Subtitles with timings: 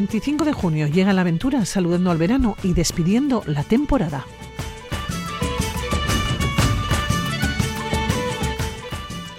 [0.00, 4.24] 25 de junio llega la aventura saludando al verano y despidiendo la temporada.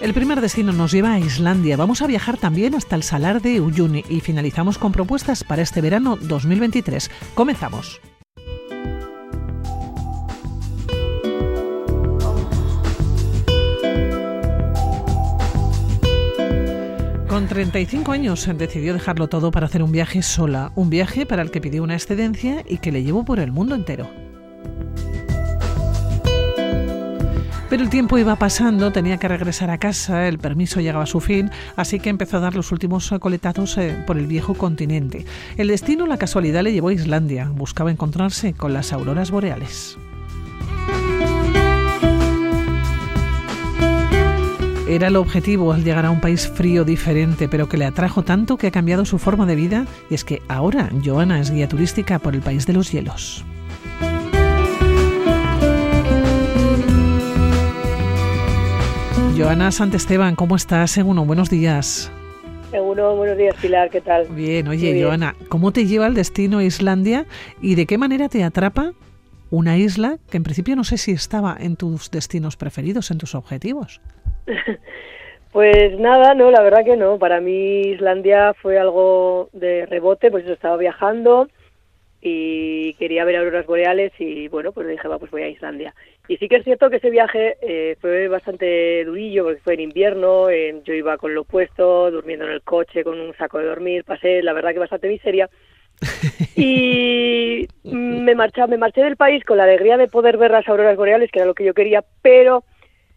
[0.00, 1.76] El primer destino nos lleva a Islandia.
[1.76, 5.80] Vamos a viajar también hasta el Salar de Uyuni y finalizamos con propuestas para este
[5.80, 7.10] verano 2023.
[7.34, 8.00] Comenzamos.
[17.32, 21.50] Con 35 años decidió dejarlo todo para hacer un viaje sola, un viaje para el
[21.50, 24.06] que pidió una excedencia y que le llevó por el mundo entero.
[27.70, 31.20] Pero el tiempo iba pasando, tenía que regresar a casa, el permiso llegaba a su
[31.20, 35.24] fin, así que empezó a dar los últimos coletazos eh, por el viejo continente.
[35.56, 37.48] El destino, la casualidad, le llevó a Islandia.
[37.48, 39.96] Buscaba encontrarse con las auroras boreales.
[44.92, 48.58] Era el objetivo al llegar a un país frío diferente, pero que le atrajo tanto
[48.58, 52.18] que ha cambiado su forma de vida, y es que ahora Joana es guía turística
[52.18, 53.42] por el país de los hielos.
[59.34, 60.98] Joana Santesteban, ¿cómo estás?
[60.98, 62.12] Uno, buenos días.
[62.78, 64.26] Uno, buenos días, Pilar, ¿qué tal?
[64.26, 67.24] Bien, oye, Joana, ¿cómo te lleva el destino a Islandia
[67.62, 68.92] y de qué manera te atrapa
[69.48, 73.34] una isla que en principio no sé si estaba en tus destinos preferidos, en tus
[73.34, 74.02] objetivos?
[75.52, 77.18] Pues nada, no, la verdad que no.
[77.18, 81.46] Para mí Islandia fue algo de rebote, pues yo estaba viajando
[82.22, 85.94] y quería ver auroras boreales y bueno, pues dije, va, pues voy a Islandia.
[86.26, 89.80] Y sí que es cierto que ese viaje eh, fue bastante durillo porque fue en
[89.80, 94.04] invierno, yo iba con lo puesto, durmiendo en el coche con un saco de dormir,
[94.04, 95.50] pasé la verdad que bastante miseria.
[96.56, 100.96] y me marché, me marché del país con la alegría de poder ver las auroras
[100.96, 102.64] boreales, que era lo que yo quería, pero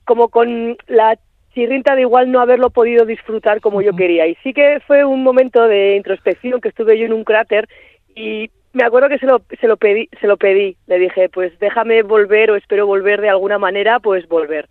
[0.06, 1.18] como con la
[1.54, 4.28] chirrinta de igual no haberlo podido disfrutar como yo quería.
[4.28, 7.68] Y sí que fue un momento de introspección que estuve yo en un cráter
[8.16, 11.58] y me acuerdo que se lo, se lo pedí, se lo pedí, le dije, pues
[11.60, 14.68] déjame volver o espero volver de alguna manera, pues volver.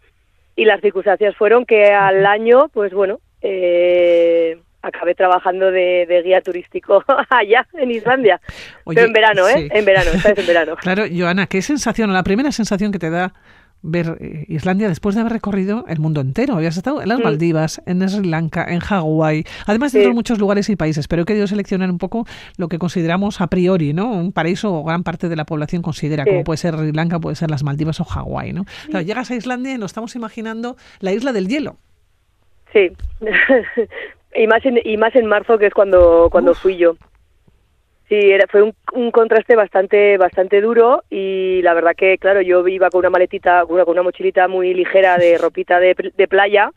[0.57, 7.03] Y las circunstancias fueron que al año, pues bueno, eh, acabé trabajando de, guía turístico
[7.31, 8.41] allá, en Islandia.
[8.85, 9.69] Pero en verano, ¿eh?
[9.73, 10.77] En verano, esta en verano.
[10.77, 13.33] Claro, Joana, ¿qué sensación, la primera sensación que te da
[13.85, 16.55] ver eh, Islandia después de haber recorrido el mundo entero.
[16.55, 17.23] Habías estado en las mm.
[17.23, 21.25] Maldivas, en Sri Lanka, en Hawái, además de otros muchos lugares y países, pero he
[21.25, 24.11] querido seleccionar un poco lo que consideramos a priori, ¿no?
[24.11, 27.37] Un paraíso o gran parte de la población considera, como puede ser Sri Lanka, puede
[27.37, 28.65] ser las Maldivas o Hawái, ¿no?
[29.05, 31.77] llegas a Islandia y nos estamos imaginando la isla del hielo.
[32.73, 32.91] Sí,
[34.35, 36.97] y más en, y más en marzo, que es cuando, cuando fui yo.
[38.15, 42.89] Sí, era, fue un, contraste bastante bastante duro y la verdad que, claro, yo iba
[42.89, 46.71] con una maletita, con una, con una mochilita muy ligera de ropita de, de playa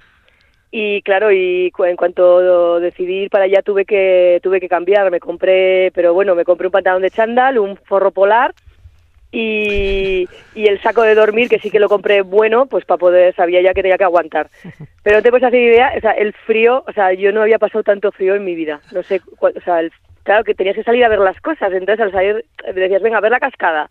[0.72, 5.20] y claro, y en cuanto decidí ir para allá tuve que tuve que cambiar, me
[5.20, 8.56] compré, pero bueno, me compré un pantalón de chándal, un forro polar
[9.32, 13.36] y, y el saco de dormir que sí que lo compré bueno, pues para poder
[13.36, 14.50] sabía ya que tenía que aguantar.
[15.04, 17.60] Pero no te puedes hacer idea, o sea, el frío, o sea, yo no había
[17.60, 18.82] pasado tanto frío en mi vida.
[18.92, 19.92] No sé, o sea, el
[20.28, 22.44] claro, que tenías que salir a ver las cosas, entonces al salir
[22.76, 23.90] decías, venga, a ver la cascada.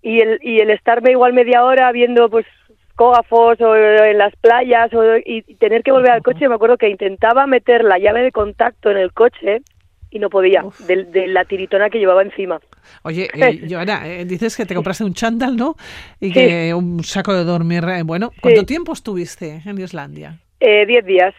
[0.00, 2.46] Y el, y el estarme igual media hora viendo pues
[2.94, 6.88] cógafos o en las playas o, y tener que volver al coche, me acuerdo que
[6.88, 9.62] intentaba meter la llave de contacto en el coche
[10.08, 12.60] y no podía, de, la tiritona que llevaba encima.
[13.02, 15.74] Oye, eh, Joana, eh, dices que te compraste un chándal, ¿no?
[16.20, 17.82] Y que un saco de dormir.
[17.88, 20.38] Eh, bueno, ¿cuánto tiempo estuviste en Islandia?
[20.60, 21.34] Eh, diez días.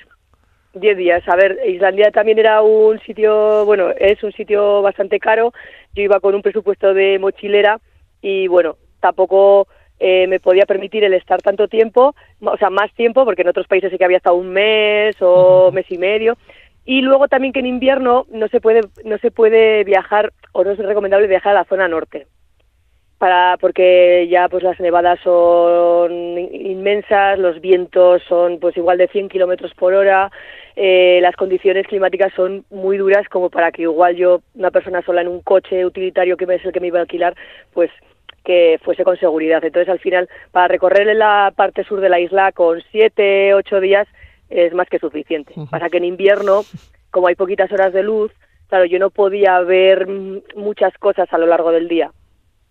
[0.75, 1.25] Diez días.
[1.29, 5.53] A ver, Islandia también era un sitio, bueno, es un sitio bastante caro.
[5.93, 7.79] Yo iba con un presupuesto de mochilera
[8.21, 9.69] y bueno, tampoco
[9.99, 13.67] eh, me podía permitir el estar tanto tiempo, o sea, más tiempo, porque en otros
[13.67, 16.37] países sí que había estado un mes o mes y medio.
[16.83, 20.71] Y luego también que en invierno no se puede, no se puede viajar o no
[20.71, 22.28] es recomendable viajar a la zona norte
[23.17, 29.29] para porque ya pues las nevadas son inmensas, los vientos son pues igual de 100
[29.29, 30.31] kilómetros por hora,
[30.75, 35.22] eh, las condiciones climáticas son muy duras como para que igual yo, una persona sola
[35.22, 37.35] en un coche utilitario que es el que me iba a alquilar,
[37.73, 37.89] pues
[38.43, 39.63] que fuese con seguridad.
[39.63, 44.07] Entonces al final para recorrer la parte sur de la isla con siete, ocho días
[44.49, 45.53] es más que suficiente.
[45.69, 46.61] Pasa que en invierno,
[47.09, 48.31] como hay poquitas horas de luz,
[48.67, 50.07] claro, yo no podía ver
[50.55, 52.11] muchas cosas a lo largo del día.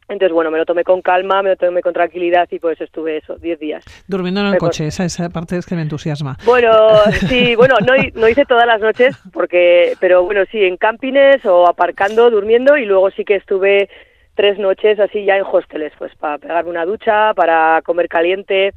[0.08, 3.18] Entonces, bueno, me lo tomé con calma, me lo tomé con tranquilidad y pues estuve
[3.18, 3.84] eso, 10 días.
[4.06, 6.36] Durmiendo en el coche, esa, esa parte es que me entusiasma.
[6.44, 6.70] Bueno,
[7.28, 11.66] sí, bueno, no, no hice todas las noches, porque, pero bueno, sí, en campines o
[11.66, 13.88] aparcando, durmiendo y luego sí que estuve
[14.34, 18.74] tres noches así ya en hosteles, pues para pegarme una ducha, para comer caliente.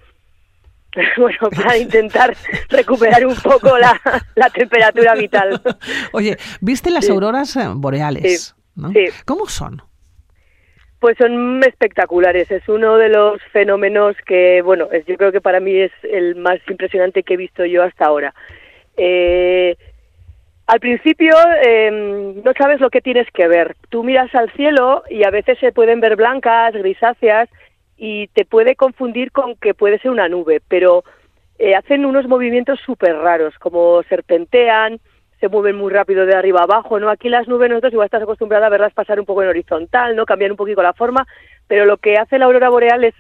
[1.17, 2.35] bueno, para intentar
[2.69, 3.99] recuperar un poco la,
[4.53, 5.61] temperatura vital.
[6.11, 8.55] Oye, ¿viste las auroras eh, boreales?
[8.93, 9.07] sí.
[9.25, 9.81] ¿Cómo son?
[10.99, 12.49] Pues son espectaculares.
[12.49, 16.35] Es uno de los fenómenos que, bueno, es, yo creo que para mí es el
[16.35, 18.33] más impresionante que he visto yo hasta ahora.
[18.95, 19.75] Eh,
[20.67, 21.33] al principio
[21.63, 23.75] em, no sabes lo que tienes que ver.
[23.89, 27.47] Tú miras al cielo y a veces se pueden ver blancas, grisáceas
[27.95, 31.03] y te puede confundir con que puede ser una nube, pero
[31.57, 34.99] eh, hacen unos movimientos súper raros, como serpentean,
[35.39, 37.09] se mueven muy rápido de arriba a abajo, ¿no?
[37.09, 40.25] Aquí las nubes nosotros igual estás acostumbrada a verlas pasar un poco en horizontal, ¿no?
[40.25, 41.27] Cambiar un poquito la forma,
[41.67, 43.13] pero lo que hace la aurora boreal es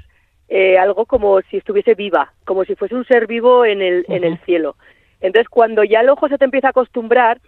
[0.49, 4.23] eh, algo como si estuviese viva, como si fuese un ser vivo en el, en
[4.23, 4.75] el cielo.
[5.19, 7.39] Entonces, cuando ya el ojo se te empieza a acostumbrar,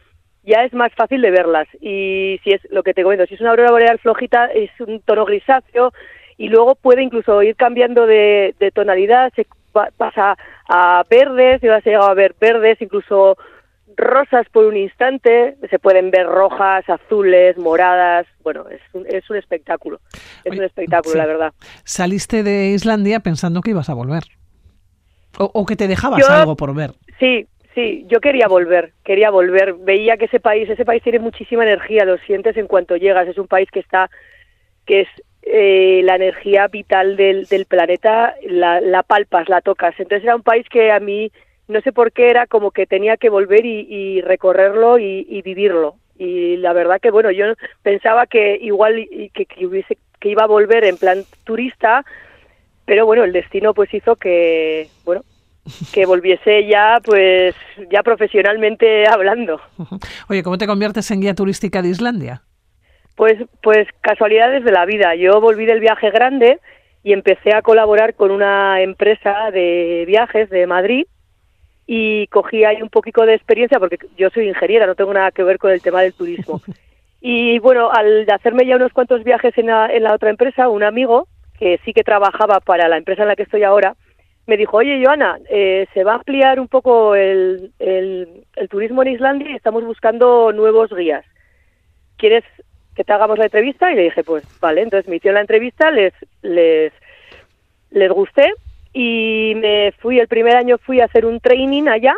[0.44, 1.68] ya es más fácil de verlas.
[1.81, 5.01] Y si es lo que te comento, si es una aurora boreal flojita, es un
[5.01, 5.94] tono grisáceo
[6.38, 9.45] y luego puede incluso ir cambiando de, de tonalidad, se
[9.98, 10.38] pasa
[10.68, 13.38] a verdes, vas a llegar a ver verdes, incluso
[14.00, 19.36] rosas por un instante, se pueden ver rojas, azules, moradas, bueno, es un, es un
[19.36, 20.00] espectáculo,
[20.44, 21.54] es un espectáculo, la verdad.
[21.84, 24.24] Saliste de Islandia pensando que ibas a volver,
[25.38, 26.92] o, que te dejabas algo por ver.
[27.19, 31.63] Sí, sí, yo quería volver, quería volver, veía que ese país, ese país tiene muchísima
[31.63, 34.10] energía, lo sientes en cuanto llegas, es un país que está,
[34.86, 35.07] que es
[35.44, 40.44] eh, la energía vital del, del planeta, la, la palpas, la tocas, entonces era un
[40.44, 41.31] país que a mí
[41.69, 45.95] no sé por qué era como que tenía que volver y, recorrerlo y, vivirlo.
[46.18, 47.45] Y la verdad que, bueno, yo
[47.83, 52.04] pensaba que igual que, que, hubiese, que iba a volver en plan turista,
[52.86, 55.21] pero bueno, el destino pues hizo que, bueno,
[55.94, 57.56] que volviese ya, pues,
[57.92, 59.62] ya profesionalmente hablando.
[60.27, 62.42] Oye, ¿cómo te conviertes en guía turística de Islandia?
[63.15, 65.13] Pues, pues casualidades de la vida.
[65.13, 66.60] Yo volví del viaje grande
[67.04, 71.06] y empecé a colaborar con una empresa de viajes de Madrid
[71.91, 75.41] y cogí ahí un poquito de experiencia porque yo soy ingeniera, no tengo nada que
[75.41, 76.62] ver con el tema del turismo.
[77.21, 80.83] Y bueno, al hacerme ya unos cuantos viajes en la, en la otra empresa, un
[80.83, 81.27] amigo
[81.57, 83.97] que sí que trabajaba para la empresa en la que estoy ahora,
[84.47, 89.01] me dijo, oye, Joana, eh, se va a ampliar un poco el, el, el, turismo
[89.01, 91.25] en Islandia y estamos buscando nuevos guías.
[92.15, 92.45] ¿Quieres
[92.95, 93.91] que te hagamos la entrevista?
[93.91, 96.94] Y le dije, pues vale, entonces me hicieron la entrevista, les, les,
[97.91, 98.53] les gusté
[99.01, 102.16] y me fui, el primer año fui a hacer un training allá,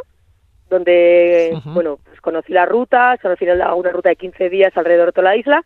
[0.68, 5.30] donde, bueno, pues conocí la ruta, conocí una ruta de 15 días alrededor de toda
[5.30, 5.63] la isla,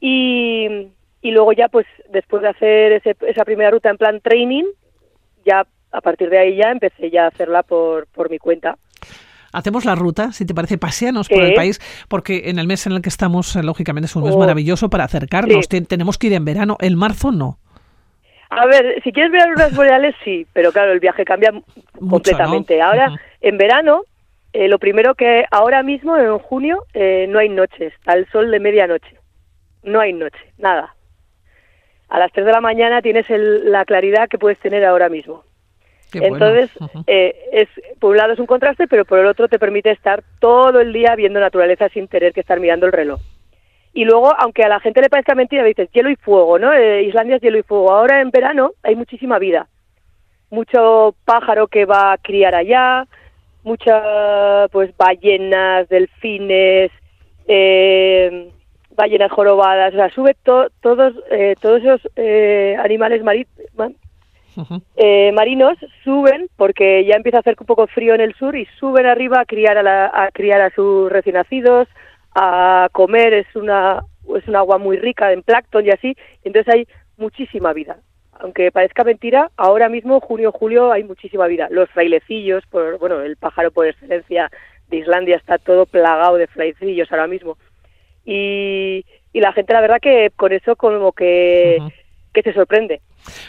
[0.00, 0.86] y,
[1.20, 4.66] y luego ya, pues, después de hacer ese, esa primera ruta en plan training,
[5.44, 8.78] ya a partir de ahí ya empecé ya a hacerla por, por mi cuenta.
[9.52, 12.92] Hacemos la ruta, si te parece, paseanos por el país, porque en el mes en
[12.92, 14.38] el que estamos, eh, lógicamente, es un mes oh.
[14.38, 15.66] maravilloso para acercarnos.
[15.66, 17.58] Tenemos que ir en verano, el marzo no.
[18.50, 21.52] A ver, si quieres ver auroras boreales, sí, pero claro, el viaje cambia
[21.98, 22.80] completamente.
[22.80, 24.02] Ahora, en verano,
[24.52, 28.60] eh, lo primero que ahora mismo, en junio, eh, no hay noches, al sol de
[28.60, 29.16] medianoche.
[29.82, 30.94] No hay noche, nada.
[32.08, 35.44] A las 3 de la mañana tienes la claridad que puedes tener ahora mismo.
[36.12, 36.70] Entonces,
[37.06, 40.22] eh, es, por un lado es un contraste, pero por el otro te permite estar
[40.38, 43.20] todo el día viendo naturaleza sin tener que estar mirando el reloj.
[43.96, 46.70] Y luego, aunque a la gente le parezca mentira, dices hielo y fuego, ¿no?
[46.70, 47.90] Eh, Islandia es hielo y fuego.
[47.90, 49.68] Ahora en verano hay muchísima vida.
[50.50, 53.06] Mucho pájaro que va a criar allá,
[53.64, 56.90] muchas pues ballenas, delfines,
[57.48, 58.50] eh,
[58.94, 63.22] ballenas jorobadas, o sea, sube todos, eh, todos esos eh, animales
[64.96, 68.66] eh, marinos suben porque ya empieza a hacer un poco frío en el sur y
[68.78, 71.88] suben arriba a criar a, a criar a sus recién nacidos,
[72.38, 74.04] a comer, es una
[74.36, 77.98] es un agua muy rica en plancton y así, entonces hay muchísima vida.
[78.38, 81.68] Aunque parezca mentira, ahora mismo, junio, julio, hay muchísima vida.
[81.70, 84.50] Los frailecillos, por, bueno, el pájaro por excelencia
[84.88, 87.56] de Islandia está todo plagado de frailecillos ahora mismo.
[88.26, 91.78] Y, y la gente, la verdad, que con eso como que,
[92.34, 93.00] que se sorprende.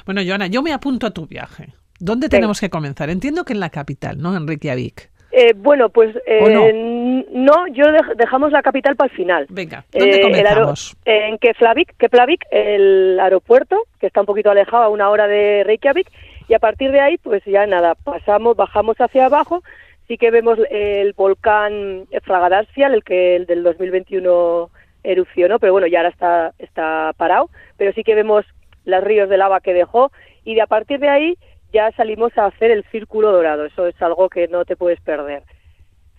[0.05, 1.73] Bueno, Joana, yo me apunto a tu viaje.
[1.99, 3.09] ¿Dónde tenemos que comenzar?
[3.09, 4.37] Entiendo que en la capital, ¿no?
[4.37, 5.09] En Reykjavik.
[5.39, 7.67] Eh, bueno, pues eh, no?
[7.67, 7.83] yo
[8.15, 9.45] dejamos la capital para el final.
[9.49, 10.97] Venga, ¿dónde eh, comenzamos?
[11.05, 16.09] en Keflavik, Keflavik, el aeropuerto, que está un poquito alejado a una hora de Reykjavik,
[16.47, 19.61] y a partir de ahí, pues ya nada, pasamos, bajamos hacia abajo,
[20.07, 24.71] sí que vemos el volcán Fragadarsial, el que el del 2021
[25.03, 28.43] erupcionó, pero bueno, ya ahora está, está parado, pero sí que vemos
[28.85, 30.11] los ríos de lava que dejó,
[30.43, 31.37] y de a partir de ahí
[31.73, 33.65] ya salimos a hacer el círculo dorado.
[33.65, 35.43] Eso es algo que no te puedes perder.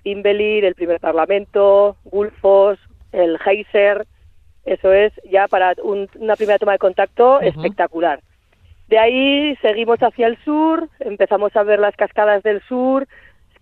[0.04, 2.78] Imbelir, el primer parlamento, Gulfos,
[3.12, 4.06] el Geyser,
[4.64, 8.20] eso es ya para una primera toma de contacto espectacular.
[8.88, 13.06] De ahí seguimos hacia el sur, empezamos a ver las cascadas del sur,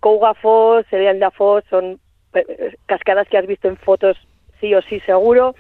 [0.01, 1.99] Kouga Foss, Elianda Foss, son
[2.35, 4.17] eh, cascadas que has visto en fotos
[4.61, 5.55] sí o sí seguro,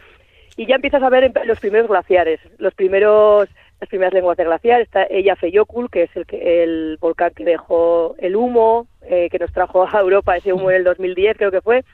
[0.57, 3.49] y ya empiezas a ver los primeros glaciares, los primeros
[3.81, 8.15] las primeras lenguas de glaciar, está ella Feyokul, que es el, el volcán que dejó
[8.19, 11.61] el humo, eh, que nos trajo a Europa ese humo en el 2010 creo que
[11.61, 11.85] fue,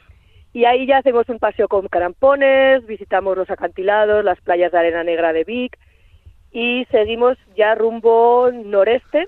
[0.53, 5.03] y ahí ya hacemos un paseo con carampones, visitamos los acantilados, las playas de arena
[5.03, 5.77] negra de Vic,
[6.53, 9.27] y seguimos ya rumbo noreste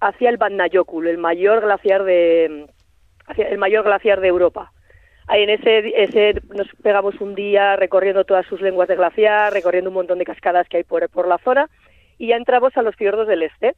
[0.00, 2.66] hacia el Vatnajökull, el mayor glaciar de
[3.26, 4.72] hacia el mayor glaciar de Europa.
[5.26, 9.90] Ahí en ese, ese nos pegamos un día recorriendo todas sus lenguas de glaciar, recorriendo
[9.90, 11.68] un montón de cascadas que hay por, por la zona
[12.18, 13.74] y ya entramos a los fiordos del este.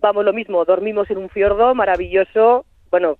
[0.00, 3.16] Vamos lo mismo, dormimos en un fiordo maravilloso, bueno,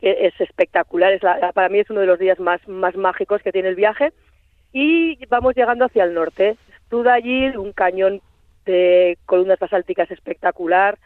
[0.00, 3.52] es espectacular, es la, para mí es uno de los días más, más mágicos que
[3.52, 4.12] tiene el viaje
[4.72, 6.56] y vamos llegando hacia el norte.
[7.08, 8.20] allí un cañón
[8.64, 10.98] de columnas basálticas espectacular,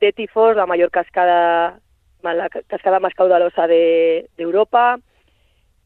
[0.00, 1.80] de Tifos, la mayor cascada,
[2.22, 4.98] la cascada más caudalosa de, Europa,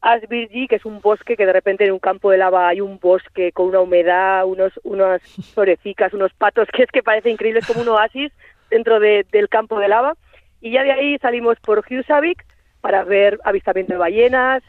[0.05, 2.99] Asbirji, que es un bosque que de repente en un campo de lava hay un
[2.99, 5.21] bosque con una humedad, unos, unas
[5.53, 8.31] florecicas, unos patos, que es que parece increíble, es como un oasis
[8.69, 10.13] dentro del campo de lava.
[10.61, 12.45] Y ya de ahí salimos por Husavik
[12.81, 14.61] para ver avistamiento de ballenas,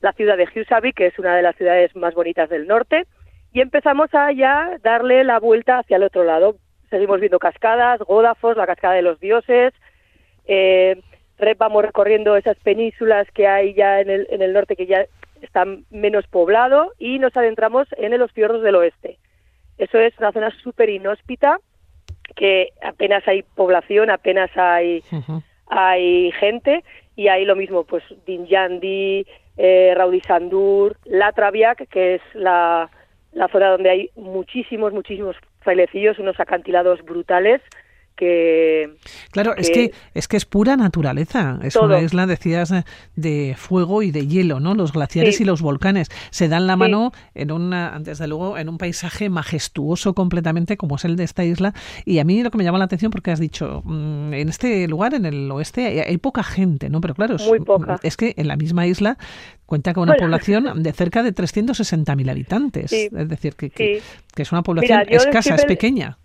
[0.00, 3.06] la ciudad de Husavik, que es una de las ciudades más bonitas del norte,
[3.52, 6.56] y empezamos a ya darle la vuelta hacia el otro lado.
[6.88, 9.72] Seguimos viendo cascadas, Godafos, la cascada de los dioses,
[10.46, 11.00] eh,
[11.56, 15.06] vamos recorriendo esas penínsulas que hay ya en el, en el norte que ya
[15.42, 19.18] están menos poblado y nos adentramos en los fiordos del oeste.
[19.78, 21.58] Eso es una zona súper inhóspita,
[22.36, 25.02] que apenas hay población, apenas hay,
[25.66, 26.84] hay gente,
[27.16, 29.26] y hay lo mismo, pues Dinjandi,
[29.58, 32.90] eh, Raudisandur, La Traviac, que es la,
[33.32, 37.60] la zona donde hay muchísimos, muchísimos frailecillos, unos acantilados brutales,
[39.30, 41.58] claro es que es que es pura naturaleza.
[41.62, 42.72] Es una isla decías
[43.16, 46.08] de fuego y de hielo no los glaciares y los volcanes.
[46.30, 51.04] Se dan la mano en una desde luego en un paisaje majestuoso completamente como es
[51.04, 51.74] el de esta isla.
[52.04, 54.86] Y a mí lo que me llama la atención porque has dicho mm, en este
[54.88, 57.50] lugar en el oeste hay, poca gente no pero claro es,
[58.02, 59.16] es que en la misma isla
[59.70, 62.92] cuenta con una población de cerca de 360.000 habitantes.
[62.92, 64.02] Es decir que, que,
[64.36, 66.18] es una población escasa es pequeña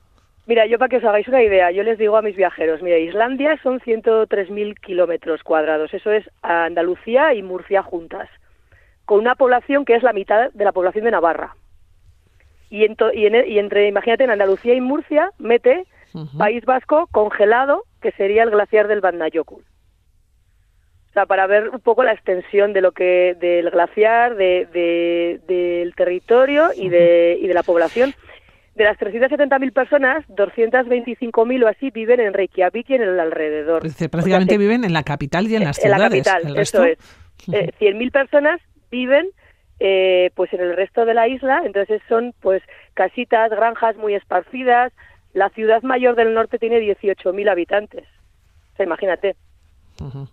[0.47, 2.99] Mira, yo para que os hagáis una idea, yo les digo a mis viajeros, mira,
[2.99, 8.29] Islandia son 103.000 kilómetros cuadrados, eso es Andalucía y Murcia juntas,
[9.05, 11.55] con una población que es la mitad de la población de Navarra.
[12.69, 15.85] Y, y, y entre, imagínate, en Andalucía y Murcia mete
[16.37, 19.63] País Vasco congelado, que sería el glaciar del Vatnajökull.
[19.63, 25.95] O sea, para ver un poco la extensión de lo que del glaciar, de, del
[25.95, 28.13] territorio y de, y de la población
[28.75, 33.86] de las 370.000 personas, 225.000 o así viven en Reykjavik y en el alrededor.
[33.86, 36.27] Es decir, prácticamente viven en la capital y en las ciudades.
[36.27, 37.00] En la capital, eso es.
[37.48, 39.27] 100.000 eh, personas viven
[39.79, 42.63] eh, pues en el resto de la isla, entonces son pues
[42.94, 44.94] casitas, granjas muy esparcidas.
[45.34, 48.05] La ciudad mayor del norte tiene 18.000 habitantes.
[48.74, 49.36] O sea, imagínate,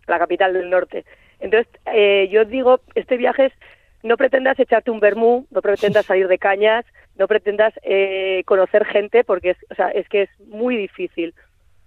[0.06, 1.04] la capital del norte.
[1.40, 3.52] Entonces, eh, yo digo, este viaje es,
[4.02, 6.84] no pretendas echarte un vermú, no pretendas salir de cañas,
[7.16, 11.34] no pretendas eh, conocer gente porque es, o sea, es que es muy difícil,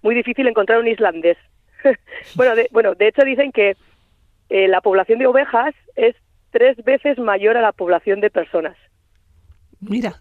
[0.02, 1.36] muy difícil encontrar un islandés.
[2.34, 3.76] bueno, de, bueno, de hecho dicen que
[4.48, 6.14] eh, la población de ovejas es
[6.50, 8.76] tres veces mayor a la población de personas.
[9.80, 10.14] Mira.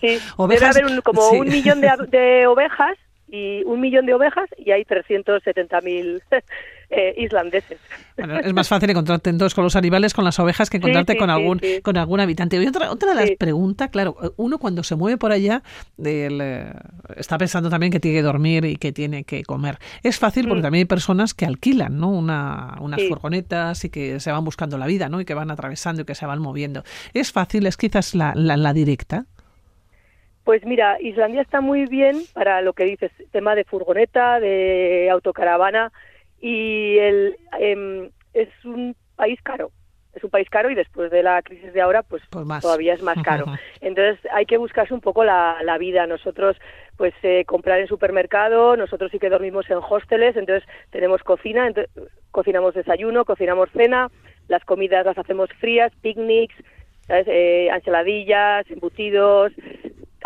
[0.00, 2.96] Sí, debe haber como un millón de, de ovejas
[3.28, 6.22] y un millón de ovejas y hay 370.000
[6.90, 7.78] eh, islandeses.
[8.16, 11.30] Bueno, es más fácil encontrarte entonces con los animales, con las ovejas, que encontrarte con
[11.30, 12.62] algún con algún habitante.
[12.62, 15.62] Y otra, otra de las preguntas, claro, uno cuando se mueve por allá
[16.04, 16.72] eh,
[17.16, 19.78] está pensando también que tiene que dormir y que tiene que comer.
[20.02, 20.62] Es fácil porque mm.
[20.62, 22.10] también hay personas que alquilan ¿no?
[22.10, 25.20] Una, unas furgonetas y que se van buscando la vida ¿no?
[25.20, 26.82] y que van atravesando y que se van moviendo.
[27.14, 27.66] ¿Es fácil?
[27.66, 29.26] ¿Es quizás la, la, la directa?
[30.44, 35.92] Pues mira, Islandia está muy bien para lo que dices, tema de furgoneta, de autocaravana
[36.40, 39.70] y el, em, es un país caro.
[40.14, 42.22] Es un país caro y después de la crisis de ahora, pues,
[42.60, 43.46] todavía es más caro.
[43.80, 46.06] Entonces hay que buscarse un poco la, la vida.
[46.06, 46.56] Nosotros,
[46.96, 51.92] pues eh, comprar en supermercado, nosotros sí que dormimos en hosteles, entonces tenemos cocina, entonces,
[52.32, 54.10] cocinamos desayuno, cocinamos cena,
[54.48, 56.56] las comidas las hacemos frías, picnics,
[57.06, 57.28] ¿sabes?
[57.28, 59.52] Eh, ensaladillas, embutidos,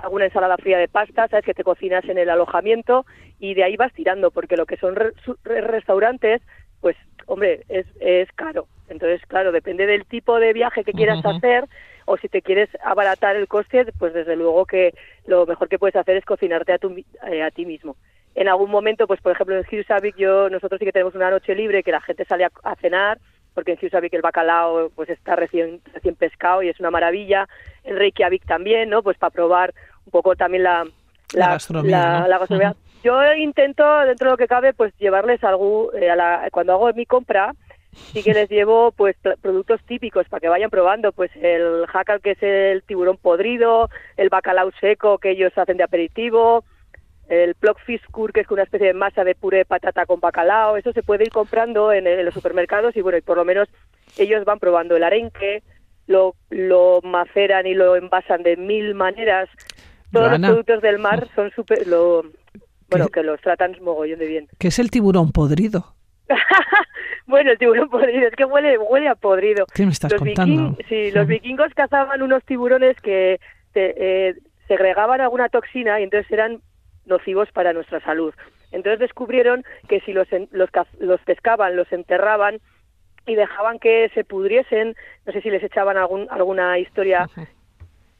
[0.05, 3.05] alguna ensalada fría de pasta, sabes que te cocinas en el alojamiento
[3.39, 4.97] y de ahí vas tirando, porque lo que son
[5.45, 6.43] restaurantes,
[6.81, 6.97] pues
[7.27, 8.67] hombre, es, es caro.
[8.89, 11.65] Entonces, claro, depende del tipo de viaje que quieras hacer
[12.07, 14.93] o si te quieres abaratar el coste, pues desde luego que
[15.27, 16.95] lo mejor que puedes hacer es cocinarte a, tu,
[17.27, 17.97] eh, a ti mismo.
[18.35, 21.55] En algún momento, pues por ejemplo en Husavik, yo nosotros sí que tenemos una noche
[21.55, 23.19] libre que la gente sale a, cenar,
[23.55, 27.49] porque en Husavik el bacalao pues está recién recién pescado y es una maravilla.
[27.85, 29.03] En Reykjavik también, ¿no?
[29.03, 29.75] Pues para probar
[30.07, 30.85] un poco también la
[32.27, 32.75] la, gastronomía.
[33.03, 36.93] Yo intento, dentro de lo que cabe, pues llevarles algo, eh, a la, cuando hago
[36.95, 37.55] mi compra,
[37.93, 42.33] sí que les llevo pues productos típicos para que vayan probando, pues el jacal que
[42.33, 46.65] es el tiburón podrido, el bacalao seco que ellos hacen de aperitivo,
[47.29, 50.77] el plug fish que es una especie de masa de puré de patata con bacalao,
[50.77, 53.69] eso se puede ir comprando en, en, los supermercados y bueno, y por lo menos
[54.17, 55.63] ellos van probando el arenque,
[56.07, 59.49] lo, lo maceran y lo envasan de mil maneras.
[60.15, 62.25] Todos los productos del mar son super, lo,
[62.89, 64.49] bueno, que los tratan mogollón de bien.
[64.59, 65.95] ¿Qué es el tiburón podrido?
[67.27, 69.67] bueno, el tiburón podrido, es que huele, huele a podrido.
[69.75, 70.77] ¿Qué me estás los contando?
[70.89, 73.41] sí, los vikingos cazaban unos tiburones que
[73.75, 74.35] eh,
[74.69, 76.61] segregaban alguna toxina y entonces eran
[77.07, 78.33] nocivos para nuestra salud.
[78.73, 82.59] Entonces descubrieron que si los, los, los pescaban, los enterraban
[83.27, 87.29] y dejaban que se pudriesen, no sé si les echaban algún, alguna historia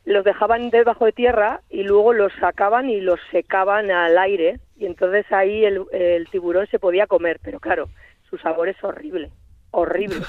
[0.05, 4.87] los dejaban debajo de tierra y luego los sacaban y los secaban al aire y
[4.87, 7.89] entonces ahí el, tiburón se podía comer, pero claro,
[8.29, 9.31] su sabor es horrible,
[9.71, 10.21] horrible.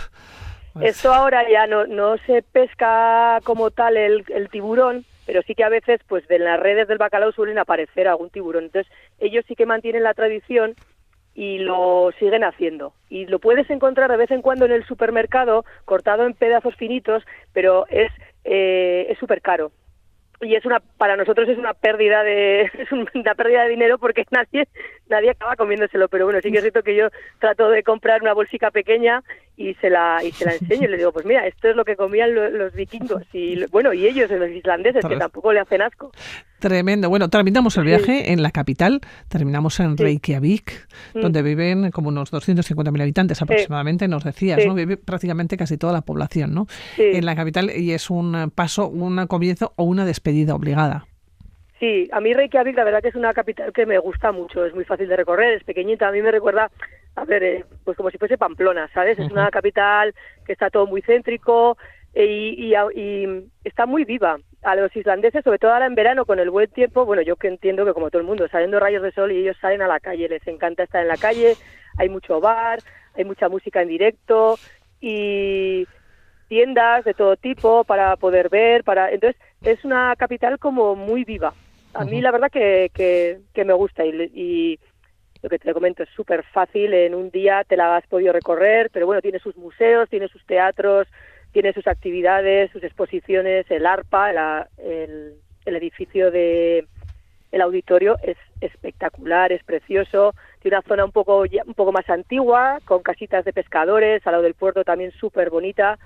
[0.73, 5.55] Pues Esto ahora ya no, no se pesca como tal el, el tiburón, pero sí
[5.55, 8.65] que a veces pues de las redes del bacalao suelen aparecer algún tiburón.
[8.65, 10.75] Entonces ellos sí que mantienen la tradición
[11.33, 12.93] y lo siguen haciendo.
[13.09, 17.23] Y lo puedes encontrar de vez en cuando en el supermercado cortado en pedazos finitos,
[17.53, 18.11] pero es
[18.45, 19.71] eh, es súper caro
[20.41, 24.25] y es una para nosotros es una pérdida de es una pérdida de dinero porque
[24.31, 24.67] nadie
[25.07, 26.07] nadie acaba comiéndoselo.
[26.07, 27.09] Pero bueno sí que es cierto que yo
[27.39, 29.23] trato de comprar una bolsica pequeña
[29.57, 31.85] y se la y se la enseño y le digo pues mira esto es lo
[31.85, 36.11] que comían los, vikingos y bueno y ellos los islandeses que tampoco le hacen asco
[36.59, 37.09] Tremendo.
[37.09, 41.19] Bueno, terminamos el viaje en la capital, terminamos en Reykjavik, mm.
[41.19, 44.73] donde viven como unos 250.000 habitantes aproximadamente, nos decías, ¿no?
[44.73, 46.65] Vive prácticamente casi toda la población, ¿no?
[46.97, 51.05] En la capital y es un paso, un comienzo o una despedida obligada.
[51.79, 54.73] Sí, a mí Reykjavik la verdad que es una capital que me gusta mucho, es
[54.73, 56.71] muy fácil de recorrer, es pequeñita, a mí me recuerda,
[57.15, 59.17] a ver, eh, pues como si fuese Pamplona, ¿sabes?
[59.17, 60.13] Es una capital
[60.45, 61.77] que está todo muy céntrico,
[62.15, 62.73] y,
[63.63, 64.37] está muy viva.
[64.63, 67.47] A los islandeses, sobre todo ahora en verano, con el buen tiempo, bueno, yo que
[67.47, 69.99] entiendo que como todo el mundo, saliendo rayos de sol y ellos salen a la
[69.99, 71.55] calle, les encanta estar en la calle,
[71.97, 72.79] hay mucho bar,
[73.15, 74.57] hay mucha música en directo
[74.99, 75.87] y
[76.47, 81.53] tiendas de todo tipo para poder ver, para entonces es una capital como muy viva.
[81.93, 84.79] A mí la verdad que, que, me gusta y, y
[85.45, 88.89] lo que te comento es súper fácil, en un día te la has podido recorrer,
[88.91, 91.07] pero bueno, tiene sus museos, tiene sus teatros,
[91.51, 95.35] tiene sus actividades, sus exposiciones, el ARPA, el,
[95.67, 96.87] edificio de
[97.51, 102.79] el auditorio es espectacular, es precioso, tiene una zona un poco un poco más antigua,
[102.83, 105.99] con casitas de pescadores, al lado del puerto también súper bonita,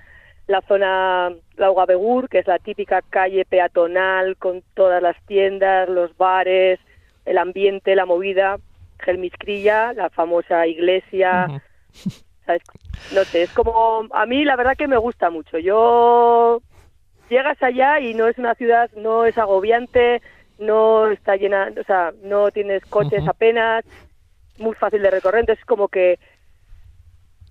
[0.48, 6.14] la zona la Begur, que es la típica calle peatonal con todas las tiendas, los
[6.18, 6.78] bares,
[7.24, 8.58] el ambiente, la movida,
[9.00, 11.46] Gelmiscrilla, la famosa iglesia,
[13.14, 15.58] no sé, es como, a mí la verdad que me gusta mucho.
[15.58, 16.60] Yo
[17.28, 20.22] llegas allá y no es una ciudad, no es agobiante,
[20.58, 23.84] no está llena, o sea, no tienes coches apenas,
[24.58, 26.18] muy fácil de recorrer, entonces es como que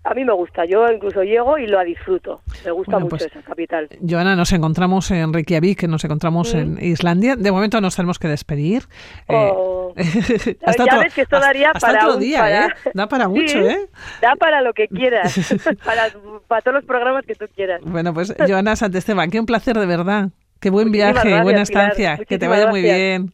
[0.04, 2.42] a mí me gusta, yo incluso llego y lo disfruto.
[2.64, 3.90] Me gusta mucho pues, esa capital.
[4.08, 6.78] Joana, nos encontramos en Reykjavik, nos encontramos en.
[6.82, 7.36] Islandia.
[7.36, 8.84] De momento nos tenemos que despedir.
[9.28, 9.94] Eh, oh.
[10.66, 12.70] hasta ya ves que esto daría para otro día, ¿eh?
[12.94, 13.90] Da para mucho, ¿eh?
[14.22, 15.38] Da para lo que quieras,
[15.84, 16.10] para,
[16.48, 17.82] para, todos los programas que tú quieras.
[17.84, 20.30] Bueno, pues Joana Santesteban, qué un placer de verdad.
[20.60, 23.34] Qué buen viaje, buena estancia, que te vaya muy bien.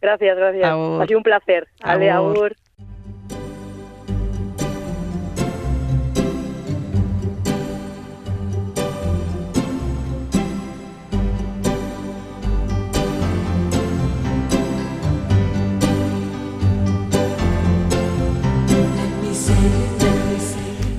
[0.00, 0.64] Gracias, gracias.
[0.64, 1.68] Ha sido un placer.
[1.82, 2.10] Ale,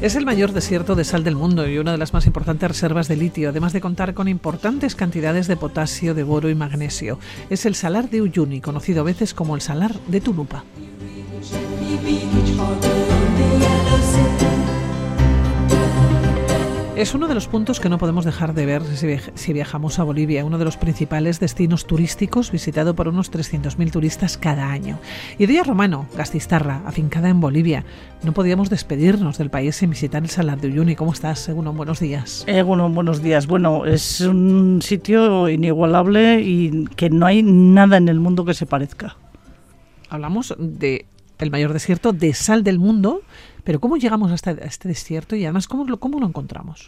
[0.06, 3.08] Es el mayor desierto de sal del mundo y una de las más importantes reservas
[3.08, 7.18] de litio, además de contar con importantes cantidades de potasio, de boro y magnesio.
[7.50, 10.64] Es el salar de Uyuni, conocido a veces como el salar de Tunupa.
[16.96, 18.82] Es uno de los puntos que no podemos dejar de ver
[19.36, 24.38] si viajamos a Bolivia, uno de los principales destinos turísticos visitado por unos 300.000 turistas
[24.38, 24.98] cada año.
[25.38, 27.84] Y Díaz Romano, Gastistarra, afincada en Bolivia,
[28.24, 30.96] no podíamos despedirnos del país sin visitar el Salar de Uyuni.
[30.96, 31.74] ¿Cómo estás, Eguno?
[31.74, 32.46] Buenos días.
[32.48, 33.46] Eguno, buenos días.
[33.46, 38.66] Bueno, es un sitio inigualable y que no hay nada en el mundo que se
[38.66, 39.18] parezca.
[40.08, 41.08] Hablamos de
[41.40, 43.22] el mayor desierto de sal del mundo
[43.66, 46.86] pero ¿cómo llegamos hasta este desierto y además cómo lo, cómo lo encontramos?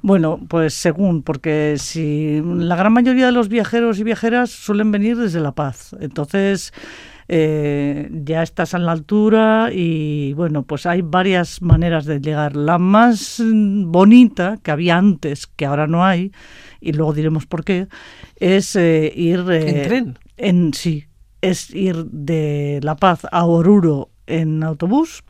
[0.00, 5.16] Bueno, pues según, porque si la gran mayoría de los viajeros y viajeras suelen venir
[5.16, 6.72] desde La Paz, entonces
[7.28, 12.56] eh, ya estás en la altura y bueno, pues hay varias maneras de llegar.
[12.56, 16.32] La más bonita que había antes, que ahora no hay,
[16.80, 17.86] y luego diremos por qué,
[18.36, 19.40] es eh, ir...
[19.40, 20.18] ¿En eh, tren?
[20.36, 21.06] En, sí,
[21.40, 25.22] es ir de La Paz a Oruro en autobús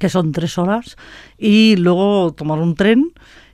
[0.00, 0.96] que son tres horas,
[1.38, 3.12] y luego tomar un tren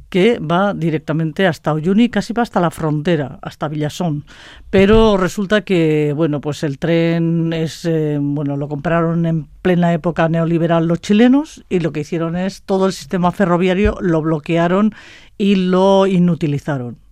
[0.09, 4.25] que va directamente hasta Uyuni, casi va hasta la frontera, hasta Villasón.
[4.71, 10.29] Pero resulta que, bueno, pues el tren es, eh, bueno, lo compraron en plena época
[10.29, 14.95] neoliberal los chilenos y lo que hicieron es todo el sistema ferroviario lo bloquearon
[15.39, 17.06] y lo inutilizaron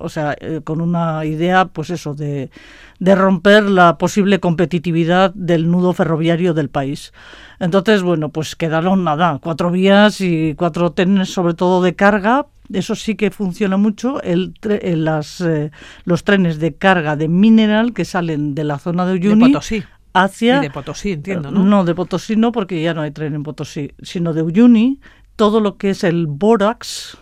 [0.00, 2.50] o sea, eh, con una idea, pues eso, de,
[2.98, 7.12] de, romper la posible competitividad del nudo ferroviario del país.
[7.58, 12.46] Entonces, bueno, pues quedaron nada, cuatro vías y cuatro trenes, sobre todo de carga.
[12.72, 14.22] Eso sí que funciona mucho.
[14.22, 15.70] El, eh, las, eh,
[16.04, 19.44] los trenes de carga de mineral que salen de la zona de Uyuni.
[19.44, 19.82] De Potosí.
[20.12, 21.62] Hacia, y de Potosí, entiendo, ¿no?
[21.62, 24.98] No, de Potosí no, porque ya no hay tren en Potosí, sino de Uyuni,
[25.36, 27.16] todo lo que es el bórax,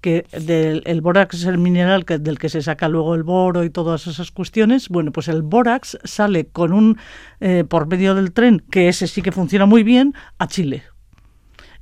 [0.00, 3.64] que del, el bórax es el mineral que, del que se saca luego el boro
[3.64, 4.88] y todas esas cuestiones.
[4.88, 6.98] Bueno, pues el bórax sale con un
[7.40, 10.82] eh, por medio del tren, que ese sí que funciona muy bien, a Chile.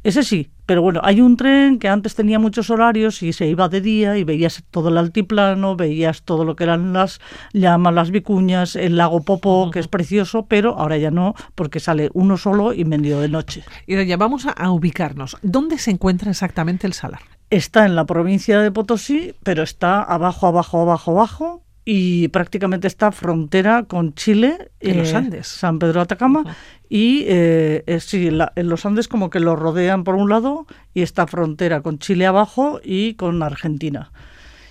[0.04, 3.68] Ese sí, pero bueno, hay un tren que antes tenía muchos horarios y se iba
[3.68, 7.20] de día y veías todo el altiplano, veías todo lo que eran las
[7.52, 12.10] llamas, las vicuñas, el lago Popo, que es precioso, pero ahora ya no, porque sale
[12.14, 13.64] uno solo y medio de noche.
[13.86, 15.36] Y ya vamos a ubicarnos.
[15.42, 17.37] ¿Dónde se encuentra exactamente el salar?
[17.50, 23.12] Está en la provincia de Potosí, pero está abajo, abajo, abajo, abajo y prácticamente está
[23.12, 26.44] frontera con Chile, en los eh, Andes, San Pedro de Atacama,
[26.90, 31.26] y eh, sí, en los Andes como que lo rodean por un lado y está
[31.26, 34.12] frontera con Chile abajo y con Argentina.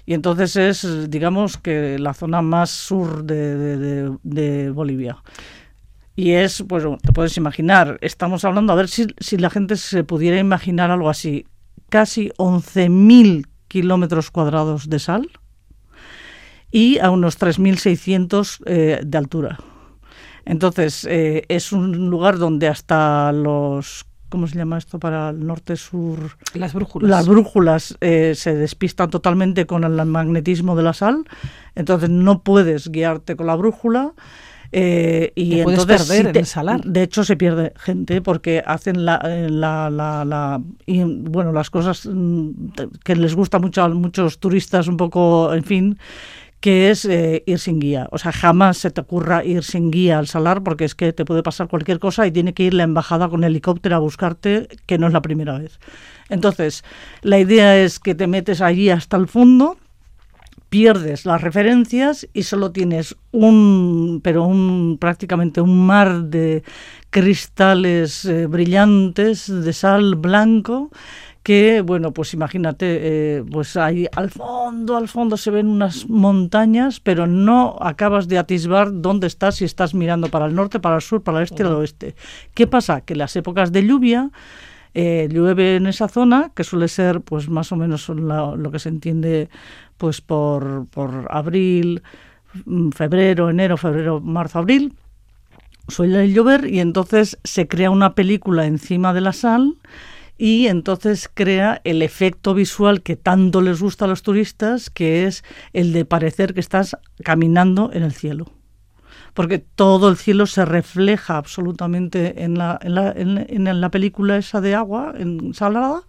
[0.06, 5.18] Y entonces es, digamos, que la zona más sur de, de, Bolivia.
[6.16, 10.04] Y es, pues te puedes imaginar, estamos hablando, a ver si, si la gente se
[10.04, 11.48] pudiera imaginar algo así
[11.89, 15.30] casi 11.000 kilómetros cuadrados de sal
[16.71, 19.60] y a unos 3.600 eh, de altura.
[20.45, 26.38] Entonces, eh, es un lugar donde hasta los ¿cómo se llama esto para el norte-sur?
[26.54, 27.10] Las brújulas.
[27.10, 31.26] Las brújulas eh, se despistan totalmente con el magnetismo de la sal,
[31.76, 34.13] entonces no puedes guiarte con la brújula.
[34.71, 36.82] Eh, y entonces perder en el salar.
[36.84, 42.06] De hecho, se pierde gente porque hacen la, eh, la, la, y, bueno, las cosas
[42.06, 42.49] mm,
[43.03, 45.97] que les gusta mucho a muchos turistas, un poco, en fin,
[46.60, 48.08] que es eh, ir sin guía.
[48.12, 51.25] O sea, jamás se te ocurra ir sin guía al salar porque es que te
[51.25, 54.97] puede pasar cualquier cosa y tiene que ir la embajada con helicóptero a buscarte, que
[54.97, 55.80] no es la primera vez.
[56.30, 56.84] Entonces,
[57.21, 59.77] la idea es que te metes allí hasta el fondo,
[60.69, 66.63] pierdes las referencias y solo tienes un, pero un prácticamente un mar de
[67.10, 70.91] cristales eh, brillantes de sal blanco
[71.47, 76.99] que, bueno, pues imagínate, eh, pues ahí al fondo, al fondo se ven unas montañas,
[76.99, 81.01] pero no acabas de atisbar dónde estás, si estás mirando para el norte, para el
[81.01, 82.15] sur, para el este o el oeste.
[82.53, 82.99] ¿Qué pasa?
[82.99, 84.30] Que las épocas de lluvia,
[84.93, 88.89] eh, llueve en esa zona, que suele ser pues más o menos lo que se
[88.89, 89.50] entiende
[89.97, 92.02] pues por, por abril,
[92.65, 94.93] mm, febrero, enero, febrero, marzo, abril,
[95.88, 99.76] suele llover y entonces se crea una película encima de la sal
[100.38, 105.43] y entonces crea el efecto visual que tanto les gusta a los turistas, que es
[105.73, 108.57] el de parecer que estás caminando en el cielo.
[109.38, 114.62] Porque todo el cielo se refleja absolutamente en la, en la, en, la película esa
[114.62, 116.02] de agua, en salada,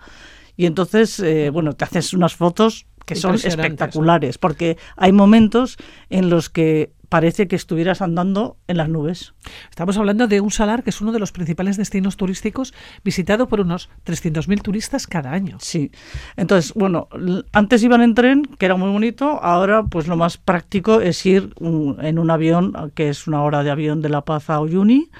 [0.56, 5.76] y entonces, eh, bueno, te haces unas fotos que son espectaculares, porque hay momentos
[6.08, 9.34] en los que parece que estuvieras andando en las nubes.
[9.70, 13.60] Estamos hablando de un salar que es uno de los principales destinos turísticos visitado por
[13.60, 15.58] unos 300.000 turistas cada año.
[15.60, 15.90] Sí.
[16.36, 17.08] Entonces, bueno,
[17.52, 21.54] antes iban en tren, que era muy bonito, ahora pues lo más práctico es ir
[21.60, 25.10] en un avión, que es una hora de avión de La Paz a Uyuni.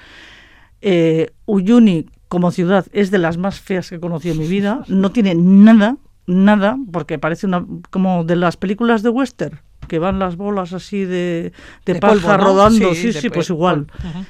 [0.81, 4.83] Eh, Uyuni como ciudad es de las más feas que he conocido en mi vida,
[4.87, 5.97] no tiene nada
[6.29, 11.03] nada, porque parece una como de las películas de western que van las bolas así
[11.03, 11.51] de,
[11.85, 12.95] de, paja rodando.
[12.95, 13.87] Sí, sí, pues igual.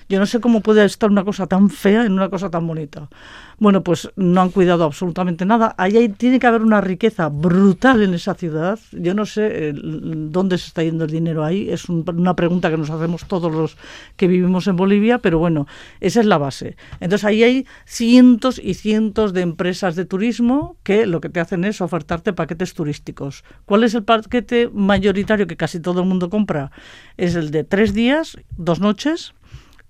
[0.10, 3.08] Yo no sé cómo puede estar una cosa tan fea en una cosa tan bonita.
[3.60, 5.76] Bueno, pues no han cuidado absolutamente nada.
[5.78, 8.80] Ahí tiene que haber una riqueza brutal en esa ciudad.
[8.94, 11.70] Yo no sé dónde se está yendo el dinero ahí.
[11.70, 13.76] Es una pregunta que nos hacemos todos los
[14.16, 15.68] que vivimos en Bolivia, pero bueno,
[16.00, 16.78] esa es la base.
[17.02, 21.66] Entonces ahí hay cientos y cientos de empresas de turismo que lo que te hacen
[21.66, 23.44] es ofertarte paquetes turísticos.
[23.66, 26.72] ¿Cuál es el paquete mayoritario que casi todo el mundo compra?
[27.18, 29.34] Es el de tres días, dos noches,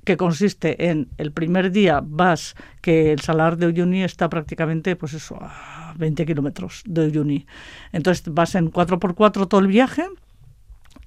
[0.10, 5.14] que consiste en el primer día vas, que el salar de Uyuni está prácticamente, pues
[5.14, 7.46] eso, a 20 kilómetros de Uyuni.
[7.92, 10.08] Entonces vas en 4x4 todo el viaje,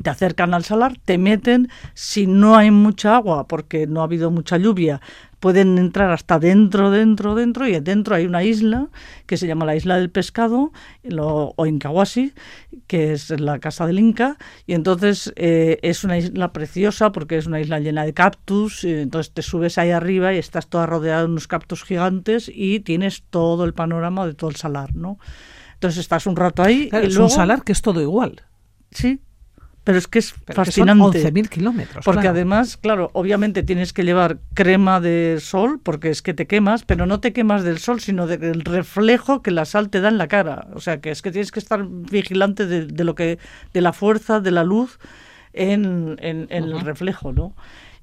[0.02, 4.30] te acercan al salar, te meten, si no hay mucha agua, porque no ha habido
[4.30, 5.00] mucha lluvia,
[5.42, 8.90] pueden entrar hasta dentro, dentro, dentro, y dentro hay una isla
[9.26, 10.70] que se llama la Isla del Pescado,
[11.16, 12.32] o Incahuasi,
[12.86, 14.36] que es la casa del Inca,
[14.68, 18.92] y entonces eh, es una isla preciosa porque es una isla llena de cactus, y
[18.92, 23.24] entonces te subes ahí arriba y estás toda rodeada de unos cactus gigantes y tienes
[23.28, 25.18] todo el panorama de todo el salar, ¿no?
[25.74, 26.88] Entonces estás un rato ahí.
[26.92, 28.42] y es un salar que es todo igual.
[28.92, 29.20] Sí,
[29.84, 31.22] pero es que es fascinante.
[31.22, 32.04] Son 11.000 kilómetros.
[32.04, 36.84] Porque además, claro, obviamente tienes que llevar crema de sol, porque es que te quemas,
[36.84, 40.18] pero no te quemas del sol, sino del reflejo que la sal te da en
[40.18, 40.68] la cara.
[40.74, 43.38] O sea, que es que tienes que estar vigilante de, lo que,
[43.72, 45.00] de la fuerza de la luz
[45.52, 47.54] en, en, el reflejo, ¿no?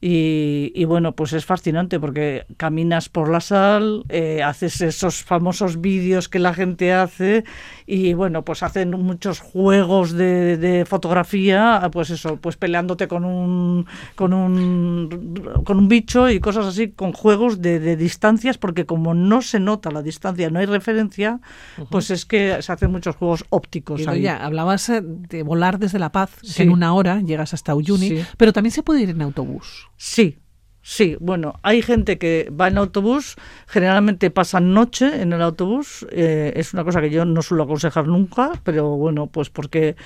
[0.01, 6.29] Y, bueno, pues es fascinante porque caminas por la sal, eh, haces esos famosos vídeos
[6.29, 7.43] que la gente hace
[7.85, 14.31] y bueno, pues hacen muchos juegos de, fotografía, pues eso, pues peleándote con un, con
[14.31, 19.59] un, con un bicho y cosas así, con juegos de, distancias, porque como no se
[19.59, 21.41] nota la distancia, no hay referencia,
[21.89, 24.01] pues es que se hacen muchos juegos ópticos.
[24.01, 28.23] Y ya, hablabas eh, de volar desde La Paz, en una hora llegas hasta Uyuni,
[28.37, 29.88] pero también se puede ir en autobús.
[30.01, 30.39] Sí,
[30.81, 31.17] sí.
[31.19, 33.35] Bueno, hay gente que va en autobús,
[33.67, 36.07] generalmente pasan noche en el autobús.
[36.11, 39.97] Eh, es una cosa que yo no suelo aconsejar nunca, pero bueno, pues porque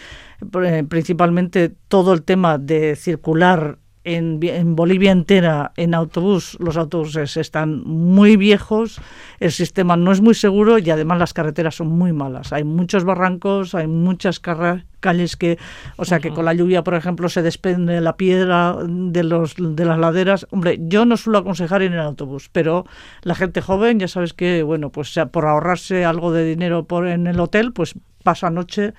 [0.63, 7.83] eh, principalmente todo el tema de circular en, Bolivia entera en autobús, los autobuses están
[7.83, 8.99] muy viejos,
[9.39, 12.53] el sistema no es muy seguro y además las carreteras son muy malas.
[12.53, 15.57] Hay muchos barrancos, hay muchas calles que,
[15.95, 19.85] o sea, que con la lluvia, por ejemplo, se desprende la piedra de, los, de
[19.85, 20.47] las laderas.
[20.51, 22.85] Hombre, yo no suelo aconsejar ir en el autobús, pero
[23.21, 27.27] la gente joven, ya sabes que, bueno, pues por ahorrarse algo de dinero por, en
[27.27, 28.93] el hotel, pues pasa noche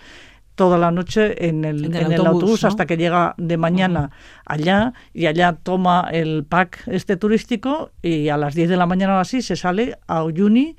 [0.55, 4.11] toda la noche en el, en el, autobús, hasta que llega de mañana
[4.47, 9.17] allá y allá toma el pack este turístico y a las 10 de la mañana
[9.17, 10.77] o así se sale a Uyuni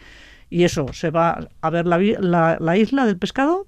[0.50, 3.68] y eso, se va a ver la, la, la isla del pescado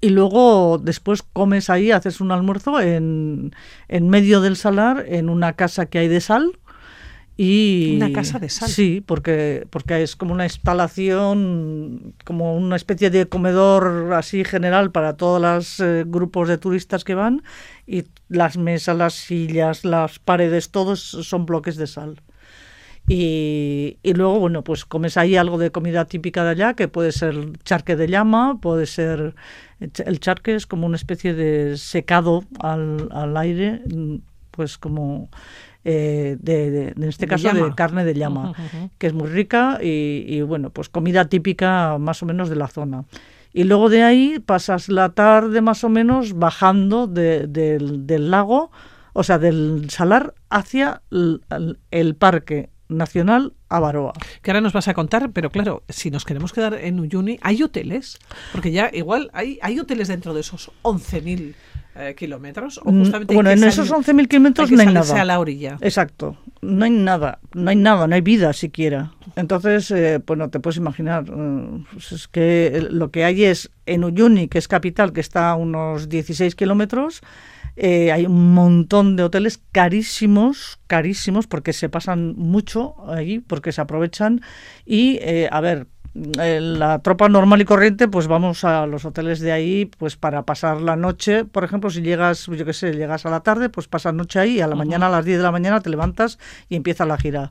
[0.00, 3.54] y luego después comes ahí, haces un almuerzo en,
[3.88, 6.58] en medio del salar, en una casa que hay de sal,
[7.36, 8.68] y, una casa de sal.
[8.68, 15.16] Sí, porque, porque es como una instalación, como una especie de comedor así general para
[15.16, 17.42] todos los eh, grupos de turistas que van
[17.86, 22.20] y las mesas, las sillas, las paredes, todos son bloques de sal.
[23.08, 27.10] Y, y, luego, bueno, pues comes ahí algo de comida típica de allá, que puede
[27.10, 29.34] ser charque de llama, puede ser...
[29.80, 33.82] El charque es como una especie de secado al, al aire,
[34.52, 35.28] pues como
[35.84, 38.52] eh, de, en este caso de carne de llama,
[38.98, 43.04] que es muy rica y, bueno, pues comida típica más o menos de la zona.
[43.52, 48.70] Y luego de ahí pasas la tarde más o menos bajando del lago,
[49.12, 54.12] o sea, del salar hacia el, parque nacional Avaroa.
[54.42, 57.62] Que ahora nos vas a contar, pero claro, si nos queremos quedar en Uyuni, ¿hay
[57.62, 58.18] hoteles?
[58.52, 61.54] Porque ya igual hay, hay hoteles dentro de esos 11.000
[61.94, 62.80] eh, kilómetros?
[62.84, 65.20] ¿O mm, bueno, en esos 11.000 kilómetros no hay nada.
[65.20, 65.76] a la orilla.
[65.82, 66.38] Exacto.
[66.62, 69.12] No hay nada, no hay nada, no hay vida siquiera.
[69.36, 71.24] Entonces, eh, pues no te puedes imaginar.
[71.28, 75.50] Eh, pues es que lo que hay es en Uyuni, que es capital, que está
[75.50, 77.20] a unos 16 kilómetros,
[77.76, 84.40] hay un montón de hoteles carísimos, carísimos, porque se pasan mucho allí, porque se aprovechan.
[84.86, 89.86] Y, a ver, la tropa normal y corriente, pues vamos a los hoteles de ahí,
[89.86, 93.40] pues para pasar la noche, por ejemplo, si llegas, yo qué sé, llegas a la
[93.40, 95.80] tarde, pues pasas noche ahí y a la mañana a las 10 de la mañana
[95.80, 97.50] te levantas y empieza la gira.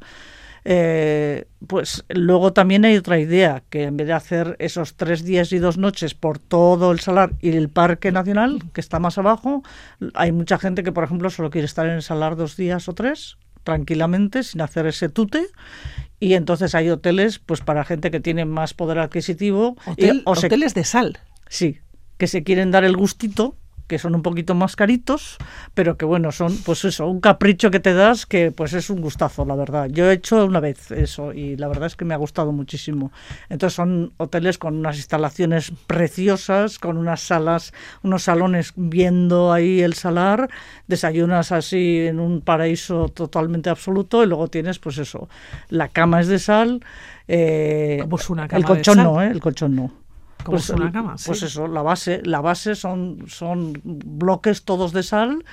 [0.63, 5.51] Eh, pues luego también hay otra idea, que en vez de hacer esos tres días
[5.53, 9.63] y dos noches por todo el Salar y el Parque Nacional, que está más abajo,
[10.13, 12.93] hay mucha gente que, por ejemplo, solo quiere estar en el Salar dos días o
[12.93, 15.47] tres tranquilamente sin hacer ese tute
[16.21, 19.75] y entonces hay hoteles pues para gente que tiene más poder adquisitivo
[20.23, 21.19] hoteles de sal.
[21.49, 21.81] Sí
[22.21, 23.57] que se quieren dar el gustito
[23.91, 25.37] que son un poquito más caritos,
[25.73, 29.01] pero que bueno, son pues eso, un capricho que te das que pues es un
[29.01, 29.89] gustazo, la verdad.
[29.91, 33.11] Yo he hecho una vez eso y la verdad es que me ha gustado muchísimo.
[33.49, 39.93] Entonces son hoteles con unas instalaciones preciosas, con unas salas, unos salones viendo ahí el
[39.93, 40.47] salar,
[40.87, 45.27] desayunas así en un paraíso totalmente absoluto y luego tienes pues eso,
[45.67, 46.79] la cama es de sal,
[47.27, 49.27] eh, una cama el colchón no, ¿eh?
[49.27, 50.00] el colchón no
[50.45, 55.43] pues, una cama, pues eso, la base, la base son, son bloques todos de sal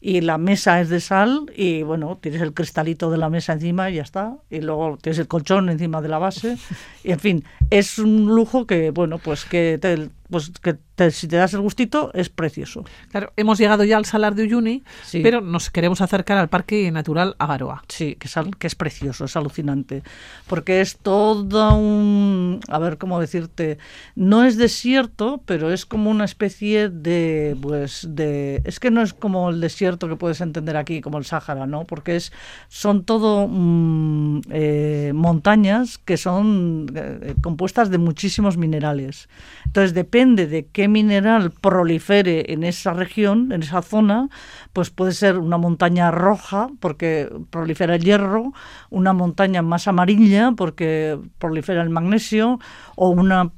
[0.00, 3.90] y la mesa es de sal y bueno, tienes el cristalito de la mesa encima
[3.90, 6.56] y ya está, y luego tienes el colchón encima de la base.
[7.04, 10.76] Y en fin, es un lujo que bueno, pues que te, pues que
[11.10, 12.84] si te das el gustito es precioso.
[13.10, 17.36] Claro, hemos llegado ya al Salar de Uyuni, pero nos queremos acercar al Parque Natural
[17.38, 17.84] Agaroa.
[17.88, 20.02] Sí, que es, que es precioso, es alucinante,
[20.48, 23.78] porque es todo un, a ver cómo decirte,
[24.16, 29.14] no es desierto, pero es como una especie de, pues, de, es que no es
[29.14, 31.84] como el desierto que puedes entender aquí, como el Sáhara, ¿no?
[31.84, 32.32] Porque es,
[32.68, 39.28] son todo mm, eh, montañas que son eh, compuestas de muchísimos minerales.
[39.64, 44.28] Entonces depende de qué mineral prolifere en esa región, en esa zona,
[44.72, 48.52] pues puede ser una montaña roja porque prolifera el hierro,
[48.90, 52.58] una montaña más amarilla porque prolifera el magnesio
[52.96, 53.50] o una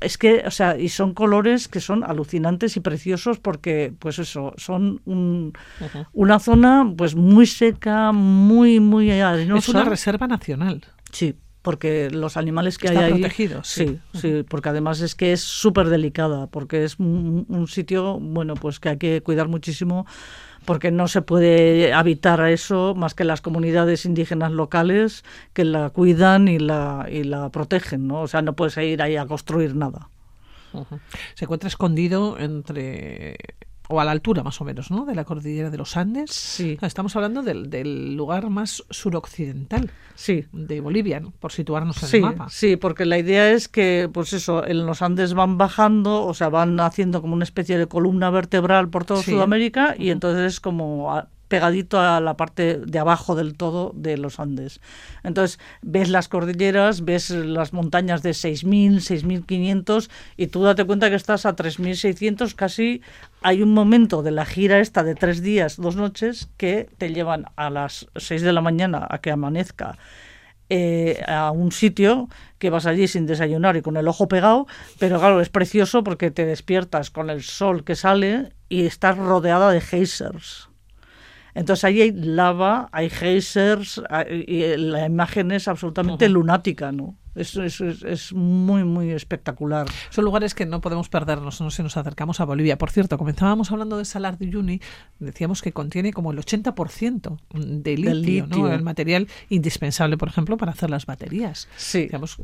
[0.00, 4.54] es que, o sea, y son colores que son alucinantes y preciosos porque pues eso,
[4.56, 5.00] son
[6.12, 9.58] una zona pues muy seca, muy muy arenosa.
[9.58, 10.84] Es una reserva nacional.
[11.10, 11.34] Sí,
[11.66, 13.98] porque los animales que hay ahí protegidos sí.
[14.14, 18.90] Sí, porque además es que es súper delicada porque es un, sitio bueno pues que
[18.90, 20.06] hay que cuidar muchísimo
[20.64, 25.24] porque no se puede habitar a eso más que las comunidades indígenas locales
[25.54, 29.16] que la cuidan y la y la protegen no o sea no puedes ir ahí
[29.16, 30.08] a construir nada.
[31.34, 33.38] Se encuentra escondido entre
[33.88, 35.04] o a la altura más o menos, ¿no?
[35.04, 36.30] De la cordillera de los Andes.
[36.30, 36.78] Sí.
[36.80, 40.44] Estamos hablando del, del lugar más suroccidental sí.
[40.52, 42.48] de Bolivia, por situarnos en sí, el mapa.
[42.50, 46.48] Sí, porque la idea es que, pues eso, en los Andes van bajando, o sea,
[46.48, 51.10] van haciendo como una especie de columna vertebral por toda Sudamérica y entonces es como
[51.48, 54.80] pegadito a la parte de abajo del todo de los Andes.
[55.22, 58.96] Entonces, ves las cordilleras, ves las montañas de 6.000,
[59.46, 63.02] 6.500 y tú date cuenta que estás a 3.600, casi
[63.42, 67.46] hay un momento de la gira esta de tres días, dos noches, que te llevan
[67.56, 69.96] a las 6 de la mañana a que amanezca.
[70.68, 72.28] Eh, a un sitio
[72.58, 74.66] que vas allí sin desayunar y con el ojo pegado,
[74.98, 79.70] pero claro, es precioso porque te despiertas con el sol que sale y estás rodeada
[79.70, 80.68] de geysers.
[81.56, 87.16] Entonces ahí hay lava, hay geysers, y la imagen es absolutamente lunática, ¿no?
[87.34, 89.86] Es, es, es, muy, muy espectacular.
[90.10, 92.78] Son lugares que no podemos perdernos no si nos acercamos a Bolivia.
[92.78, 94.80] Por cierto, comenzábamos hablando de Salar de Uyuni,
[95.18, 98.46] decíamos que contiene como el 80% de litio, litio.
[98.46, 98.72] ¿no?
[98.72, 101.68] el material indispensable, por ejemplo, para hacer las baterías.
[101.76, 102.02] Sí.
[102.02, 102.38] Digamos,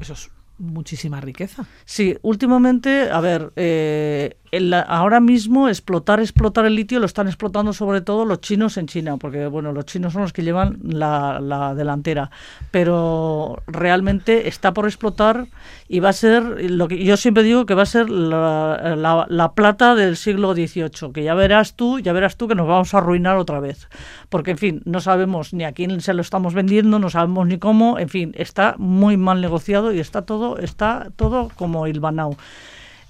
[0.00, 1.66] eso es muchísima riqueza.
[1.84, 4.36] Sí, últimamente, a ver, eh,
[4.86, 9.16] ahora mismo explotar, explotar el litio lo están explotando sobre todo los chinos en China,
[9.16, 12.30] porque bueno, los chinos son los que llevan la, delantera,
[12.70, 15.46] pero realmente está por explotar
[15.88, 19.52] y va a ser, lo que yo siempre digo que va a ser la, la
[19.52, 22.98] plata del siglo XVIII, que ya verás tú, ya verás tú que nos vamos a
[22.98, 23.88] arruinar otra vez,
[24.28, 27.58] porque en fin, no sabemos ni a quién se lo estamos vendiendo, no sabemos ni
[27.58, 32.36] cómo, en fin, está muy mal negociado y está todo, está todo como hilvanado.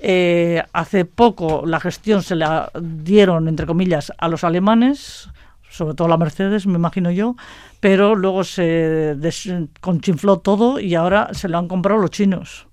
[0.04, 5.30] Eh, hace poco la gestión se la dieron, entre comillas, a los alemanes,
[5.70, 7.36] sobre todo la Mercedes, me imagino yo,
[7.78, 9.16] pero luego se
[9.80, 12.66] conchinfló todo y ahora se lo han comprado los chinos.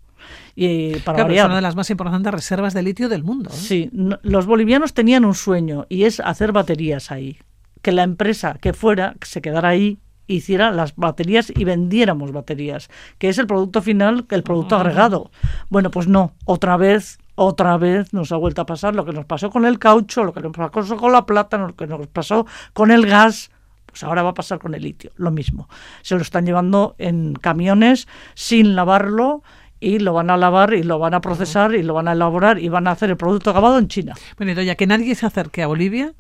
[0.55, 3.51] Y para es una de las más importantes reservas de litio del mundo.
[3.51, 3.55] ¿eh?
[3.55, 3.91] Sí,
[4.23, 7.37] los bolivianos tenían un sueño y es hacer baterías ahí.
[7.83, 9.99] Que la empresa que fuera se quedara ahí
[10.33, 14.81] hiciera las baterías y vendiéramos baterías, que es el producto final, el producto ah.
[14.81, 15.31] agregado.
[15.69, 19.25] Bueno, pues no, otra vez otra vez nos ha vuelto a pasar lo que nos
[19.25, 22.45] pasó con el caucho, lo que nos pasó con la plata, lo que nos pasó
[22.73, 23.49] con el gas,
[23.85, 25.69] pues ahora va a pasar con el litio, lo mismo.
[26.01, 29.41] Se lo están llevando en camiones sin lavarlo
[29.80, 32.59] y lo van a lavar y lo van a procesar y lo van a elaborar
[32.59, 34.15] y van a hacer el producto acabado en China.
[34.38, 36.13] Bueno, ya que nadie se acerque a Bolivia,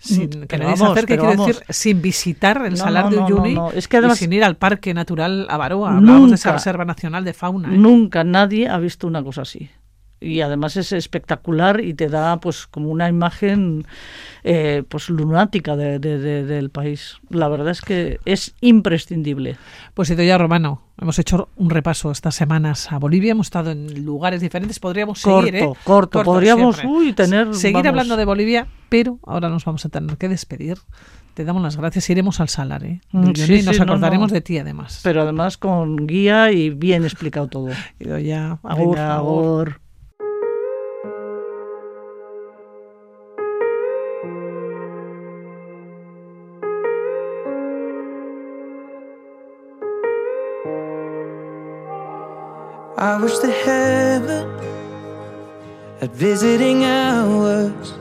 [0.00, 3.98] sin que nadie se acerque, quiero decir, sin visitar el Salar de Uyuni es que
[3.98, 5.96] y sin ir al Parque Natural Avaroa.
[5.96, 7.68] Hablamos de esa Reserva Nacional de Fauna.
[7.68, 7.76] ¿eh?
[7.76, 9.70] Nunca nadie ha visto una cosa así
[10.20, 13.86] y además es espectacular y te da pues como una imagen
[14.44, 17.18] eh, pues lunática de, del país.
[17.30, 19.56] La verdad es que es imprescindible.
[19.94, 24.40] Pues ya Romano, hemos hecho un repaso estas semanas a Bolivia, hemos estado en lugares
[24.40, 25.60] diferentes, podríamos seguir, ¿eh?
[25.60, 30.16] corto, corto, podríamos uy, tener seguir hablando de Bolivia, pero ahora nos vamos a tener
[30.18, 30.78] que despedir.
[31.34, 33.00] Te damos las gracias, iremos al salar, ¿eh?
[33.12, 35.00] Mm, sí, nos acordaremos de ti además.
[35.02, 37.70] Pero además con guía y bien explicado todo.
[38.20, 39.80] ya, agur.
[53.00, 54.46] I wish the heaven
[56.00, 57.94] had visiting hours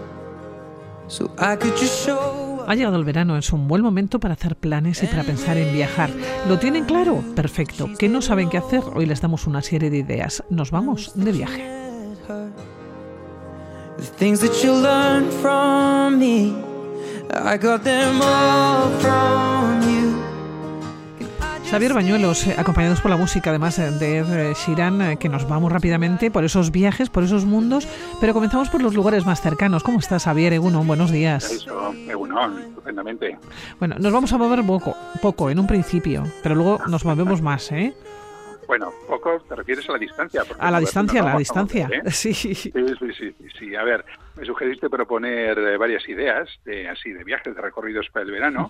[1.07, 4.55] so I could just show ha llegado el verano, es un buen momento para hacer
[4.55, 6.11] planes y para pensar en viajar.
[6.47, 7.23] ¿Lo tienen claro?
[7.35, 7.89] Perfecto.
[7.97, 8.83] ¿Qué no saben qué hacer?
[8.93, 10.43] Hoy les damos una serie de ideas.
[10.51, 11.65] Nos vamos de viaje.
[13.97, 16.53] The things that you learned from me,
[17.33, 20.08] I got them all from you.
[21.69, 25.71] Xavier Bañuelos, eh, acompañados por la música, además eh, de eh, Shiran, que nos vamos
[25.71, 27.87] rápidamente por esos viajes, por esos mundos,
[28.19, 29.83] pero comenzamos por los lugares más cercanos.
[29.83, 30.87] ¿Cómo estás, Xavier Egunon?
[30.87, 31.51] Buenos días.
[31.51, 33.37] Eso, Egunon, estupendamente.
[33.77, 37.71] Bueno, nos vamos a mover poco, poco en un principio, pero luego nos movemos más,
[37.71, 37.93] ¿eh?
[39.19, 40.43] Poco te refieres a la distancia.
[40.57, 41.89] A la distancia, a la distancia.
[42.11, 42.33] Sí.
[42.33, 43.75] Sí, sí, sí.
[43.75, 44.05] A ver,
[44.37, 48.69] me sugeriste proponer eh, varias ideas de así de viajes, de recorridos para el verano.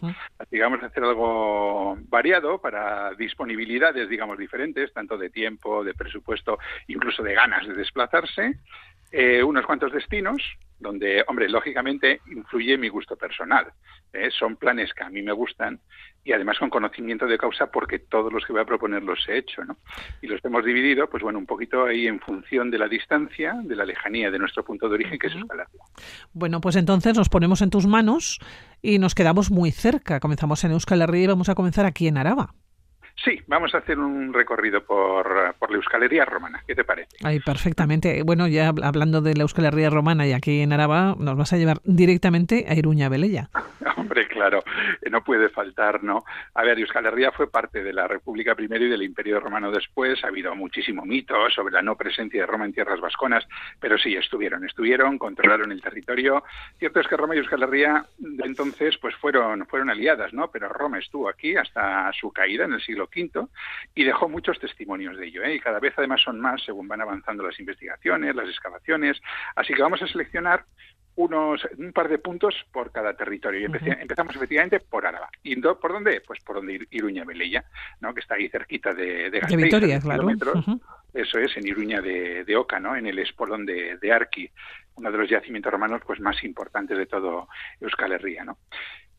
[0.49, 7.33] Digamos, hacer algo variado para disponibilidades, digamos, diferentes, tanto de tiempo, de presupuesto, incluso de
[7.35, 8.57] ganas de desplazarse.
[9.11, 10.41] Eh, unos cuantos destinos
[10.79, 13.67] donde, hombre, lógicamente influye mi gusto personal.
[14.13, 14.29] ¿eh?
[14.31, 15.79] Son planes que a mí me gustan
[16.23, 19.37] y además con conocimiento de causa porque todos los que voy a proponer los he
[19.37, 19.77] hecho, ¿no?
[20.21, 23.75] Y los hemos dividido, pues bueno, un poquito ahí en función de la distancia, de
[23.75, 25.65] la lejanía de nuestro punto de origen, que es Euskal
[26.33, 28.39] Bueno, pues entonces nos ponemos en tus manos
[28.81, 30.19] y nos quedamos muy cerca.
[30.19, 32.53] Comenzamos en Euskal Herria y vamos a comenzar aquí en Araba.
[33.23, 36.63] Sí, vamos a hacer un recorrido por, por la Euskalería romana.
[36.65, 37.17] ¿Qué te parece?
[37.23, 38.23] Ay, perfectamente.
[38.23, 41.79] Bueno, ya hablando de la Euskalería romana y aquí en Araba, nos vas a llevar
[41.83, 43.49] directamente a Iruña Velella.
[43.97, 44.63] Hombre, claro,
[45.11, 46.23] no puede faltar, ¿no?
[46.53, 50.23] A ver, Euskal Herria fue parte de la República primero y del Imperio Romano después.
[50.23, 53.45] Ha habido muchísimo mito sobre la no presencia de Roma en tierras vasconas,
[53.79, 56.43] pero sí, estuvieron, estuvieron, controlaron el territorio.
[56.77, 60.49] Cierto es que Roma y Euskal Herria de entonces pues fueron, fueron aliadas, ¿no?
[60.49, 63.47] Pero Roma estuvo aquí hasta su caída en el siglo V
[63.95, 65.43] y dejó muchos testimonios de ello.
[65.43, 65.55] ¿eh?
[65.55, 69.19] Y cada vez además son más según van avanzando las investigaciones, las excavaciones.
[69.55, 70.65] Así que vamos a seleccionar
[71.19, 73.59] unos un par de puntos por cada territorio.
[73.59, 75.29] Y empezamos efectivamente por Áraba.
[75.43, 76.21] ¿Y por dónde?
[76.25, 77.65] Pues por donde Iruña Velella,
[77.99, 78.13] ¿no?
[78.13, 80.29] que está ahí cerquita de, de, Vitoria, claro.
[81.13, 82.95] Eso es, en Iruña de, Oca, ¿no?
[82.95, 84.49] en el espolón de, de Arqui,
[84.95, 87.49] uno de los yacimientos romanos pues, más importantes de todo
[87.81, 88.45] Euskal Herria.
[88.45, 88.57] ¿no?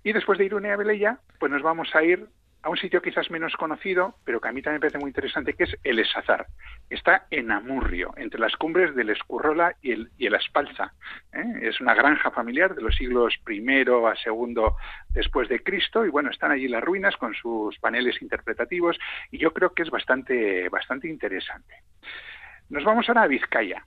[0.03, 2.26] Y después de Iruña Velella, pues nos vamos a ir
[2.62, 5.54] a un sitio quizás menos conocido, pero que a mí también me parece muy interesante,
[5.54, 6.46] que es el Esazar.
[6.90, 10.92] Está en Amurrio, entre las cumbres del Escurrola y el, y el Espalza.
[11.32, 11.44] ¿eh?
[11.62, 14.54] Es una granja familiar de los siglos I a II
[15.08, 18.98] después de Cristo, y bueno, están allí las ruinas con sus paneles interpretativos,
[19.30, 21.74] y yo creo que es bastante, bastante interesante.
[22.68, 23.84] Nos vamos ahora a Vizcaya.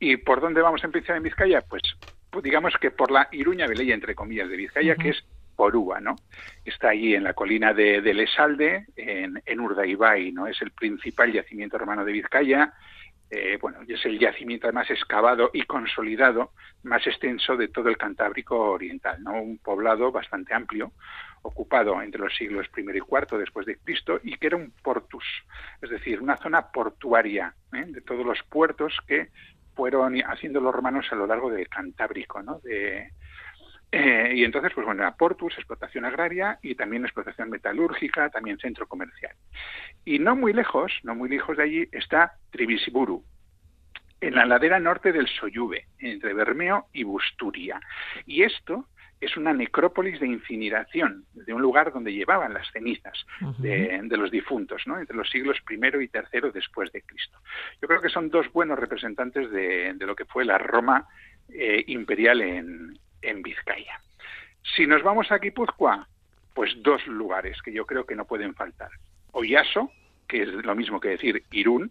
[0.00, 1.62] ¿Y por dónde vamos a empezar en Vizcaya?
[1.62, 1.82] Pues,
[2.28, 5.24] pues digamos que por la Iruña Velella, entre comillas, de Vizcaya, que es
[5.62, 6.16] Porúa, ¿no?
[6.64, 10.48] Está allí en la colina de, de Lesalde, en, en, Urdaibai, ¿no?
[10.48, 12.74] Es el principal yacimiento romano de Vizcaya.
[13.30, 16.50] Eh, bueno, es el yacimiento más excavado y consolidado
[16.82, 19.40] más extenso de todo el Cantábrico Oriental, ¿no?
[19.40, 20.90] Un poblado bastante amplio,
[21.42, 25.24] ocupado entre los siglos I y IV después de Cristo y que era un portus,
[25.80, 27.84] es decir, una zona portuaria ¿eh?
[27.86, 29.28] de todos los puertos que
[29.76, 32.58] fueron haciendo los romanos a lo largo del Cantábrico, ¿no?
[32.64, 33.12] De,
[33.94, 39.36] eh, y entonces, pues bueno, Portus, explotación agraria y también explotación metalúrgica, también centro comercial.
[40.06, 43.22] Y no muy lejos, no muy lejos de allí, está Tribisiburu,
[44.22, 47.78] en la ladera norte del Soyube, entre Bermeo y Busturia.
[48.24, 48.88] Y esto
[49.20, 53.26] es una necrópolis de incineración, de un lugar donde llevaban las cenizas
[53.58, 54.98] de, los difuntos, ¿no?
[54.98, 57.38] entre los siglos I y III después de Cristo.
[57.80, 61.06] Yo creo que son dos buenos representantes de, lo que fue la Roma
[61.50, 64.00] eh, imperial en, en Vizcaya.
[64.76, 66.06] Si nos vamos a Guipúzcoa,
[66.54, 68.90] pues dos lugares que yo creo que no pueden faltar.
[69.32, 69.90] Oyaso,
[70.28, 71.90] que es lo mismo que decir Irún,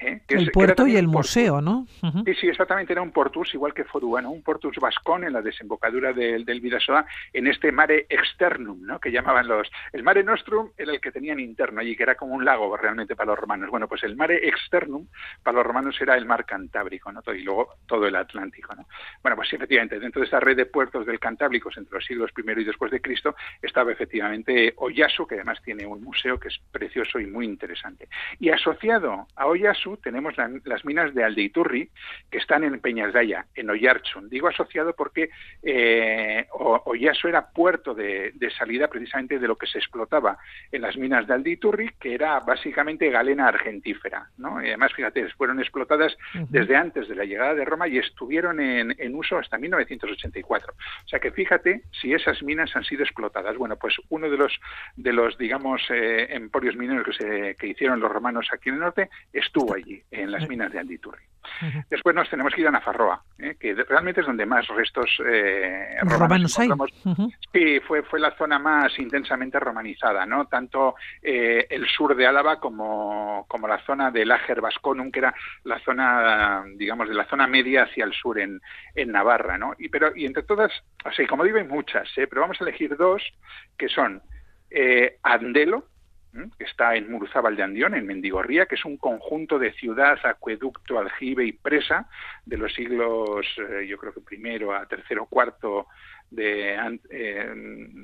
[0.00, 0.20] ¿eh?
[0.28, 1.86] el puerto y el museo, ¿no?
[2.24, 6.12] Sí, sí, exactamente, era un portus, igual que Forúa, Un portus vascón en la desembocadura
[6.12, 8.98] del, del Vidasoa, en este mare externum, ¿no?
[8.98, 9.70] Que llamaban los...
[9.92, 13.16] El mare nostrum era el que tenían interno allí, que era como un lago realmente
[13.16, 13.70] para los romanos.
[13.70, 15.06] Bueno, pues el mare externum
[15.42, 17.20] para los romanos era el mar Cantábrico, ¿no?
[17.32, 18.86] Y luego todo el Atlántico, ¿no?
[19.22, 22.60] Bueno, pues efectivamente, dentro de esa red de puertos del Cantábrico entre los siglos I
[22.60, 27.18] y después de Cristo estaba efectivamente Oyasu, que además tiene un museo que es precioso
[27.20, 28.08] y muy interesante.
[28.38, 30.34] Y asociado a Oyasu tenemos
[30.64, 31.90] las minas de Aldeiturri,
[32.30, 34.28] que están en Peñasdaya, en Oyarchun.
[34.28, 35.30] Digo asociado porque
[35.62, 40.38] eh, Oyasu era puerto de, salida precisamente de lo que se explotaba
[40.72, 44.28] en las minas de Aldeiturri, que era básicamente galena argentífera.
[44.38, 44.62] ¿no?
[44.62, 46.16] Y además, fíjate, fueron explotadas
[46.48, 50.72] desde antes de la llegada de Roma y estuvieron en, en uso hasta 1984.
[50.72, 53.56] O sea que fíjate si esas minas han sido explotadas.
[53.56, 54.60] Bueno, pues uno de los,
[54.96, 58.80] de los digamos, eh, emporios mineros que, se, que hicieron los romanos aquí en el
[58.80, 61.30] norte estuvo allí, en las minas de Anditurri.
[61.88, 63.56] Después nos tenemos que ir a Nafarroa, ¿eh?
[63.58, 66.68] que realmente es donde más restos eh, romanos, hay.
[67.52, 70.46] Sí, fue, fue la zona más intensamente romanizada, ¿no?
[70.46, 75.34] Tanto eh, el sur de Álava como, como la zona del Ager Vasconum, que era
[75.64, 78.60] la zona, digamos, de la zona media hacia el sur en,
[78.94, 79.74] en Navarra, ¿no?
[79.78, 80.72] Y, pero, y entre todas,
[81.04, 83.22] así como digo, hay muchas, pero vamos a elegir dos,
[83.76, 84.22] que son
[85.22, 85.89] Andelo,
[86.32, 90.98] que está en Muruzábal de Andión, en Mendigorría, que es un conjunto de ciudad, acueducto,
[90.98, 92.08] aljibe y presa
[92.46, 95.86] de los siglos, eh, yo creo que primero a tercero, cuarto
[96.30, 96.76] de,
[97.10, 97.52] eh,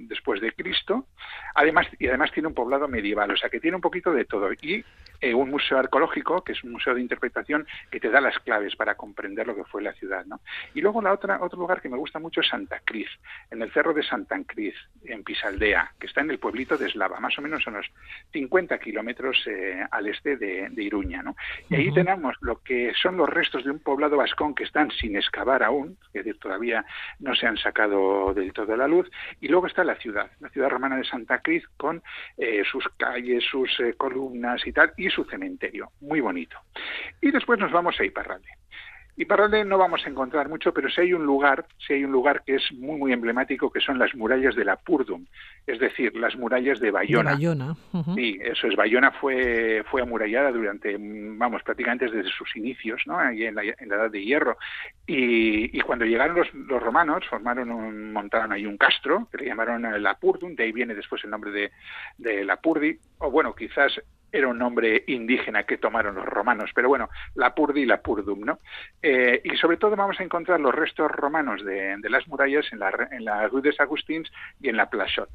[0.09, 1.07] después de Cristo.
[1.55, 4.53] Además, y además tiene un poblado medieval, o sea que tiene un poquito de todo.
[4.53, 4.85] Y
[5.21, 8.77] eh, un museo arqueológico, que es un museo de interpretación, que te da las claves
[8.77, 10.25] para comprender lo que fue la ciudad.
[10.27, 10.41] ¿no?
[10.75, 13.09] Y luego la otra, otro lugar que me gusta mucho es Santa Cris,
[13.51, 17.21] en el cerro de Santa Cris, en Pisaldea, que está en el pueblito de Eslava,
[17.21, 17.87] más o menos unos
[18.33, 21.23] 50 kilómetros eh, al este de, Iruña.
[21.23, 21.35] ¿no?
[21.69, 25.17] Y ahí tenemos lo que son los restos de un poblado vascón que están sin
[25.17, 26.85] excavar aún, es decir, todavía
[27.19, 29.11] no se han sacado del todo a la luz,
[29.41, 32.03] y luego está la ciudad, la ciudad romana de Santa Cris, con
[32.37, 36.57] eh, sus calles, sus columnas y tal, y su cementerio, muy bonito.
[37.21, 38.49] Y después nos vamos a Iparralde.
[39.19, 42.13] Y para no vamos a encontrar mucho, pero si hay un lugar, si hay un
[42.13, 45.25] lugar que es muy muy emblemático, que son las murallas de la Purdum,
[45.67, 47.33] es decir, las murallas de Bayona.
[47.33, 47.75] Bayona.
[48.15, 48.77] Sí, eso es.
[48.77, 53.19] Bayona fue fue amurallada durante, vamos, prácticamente desde sus inicios, ¿no?
[53.19, 54.59] Ahí en la, Edad de Hierro.
[55.07, 60.03] Y, cuando llegaron los, los, romanos, formaron un, montaron ahí un castro que le llamaron
[60.03, 61.71] la Purdum, de ahí viene después el nombre de,
[62.19, 63.99] de la Purdi, o bueno, quizás
[64.37, 68.41] era un nombre indígena que tomaron los romanos, pero bueno, la Purdi y la Purdum,
[68.41, 68.59] ¿no?
[69.03, 73.09] Eh, y sobre todo vamos a encontrar los restos romanos de, las murallas en la,
[73.11, 74.31] en la Rue des Agustins
[74.61, 75.31] y en la Plachot.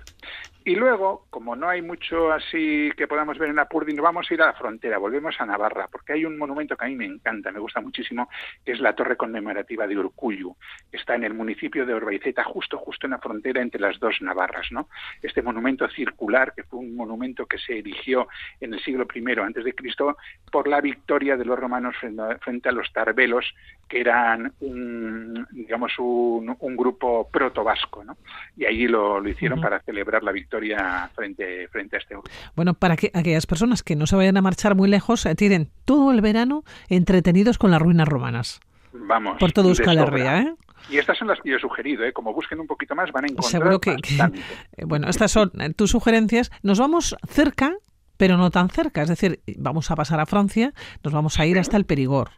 [0.63, 4.29] Y luego, como no hay mucho así que podamos ver en la Purdi, nos vamos
[4.29, 6.95] a ir a la frontera, volvemos a Navarra, porque hay un monumento que a mí
[6.95, 8.29] me encanta, me gusta muchísimo,
[8.63, 10.55] que es la Torre Conmemorativa de Urcuyu,
[10.91, 14.71] está en el municipio de Orbaiceta, justo, justo en la frontera entre las dos Navarras,
[14.71, 14.87] ¿no?
[15.23, 18.27] Este monumento circular, que fue un monumento que se erigió
[18.59, 20.17] en el siglo I antes de Cristo
[20.51, 21.95] por la victoria de los romanos
[22.41, 23.45] frente a los tarbelos,
[23.87, 28.17] que eran un, digamos un, grupo proto-vasco, ¿no?
[28.57, 32.29] Y allí lo, hicieron para celebrar la victoria frente, frente a este grupo.
[32.55, 35.69] Bueno, para que aquellas personas que no se vayan a marchar muy lejos, eh, tienen
[35.85, 38.59] todo el verano entretenidos con las ruinas romanas.
[38.93, 39.37] Vamos.
[39.39, 40.55] Por todo Euskal Herria, ¿eh?
[40.89, 42.11] Y estas son las que yo he sugerido, ¿eh?
[42.11, 43.95] como busquen un poquito más van a encontrar Seguro que,
[44.85, 46.51] bueno, estas son tus sugerencias.
[46.63, 47.73] Nos vamos cerca
[48.21, 49.01] pero no tan cerca.
[49.01, 52.29] Es decir, vamos a pasar a Francia, nos vamos a ir hasta el Perigord.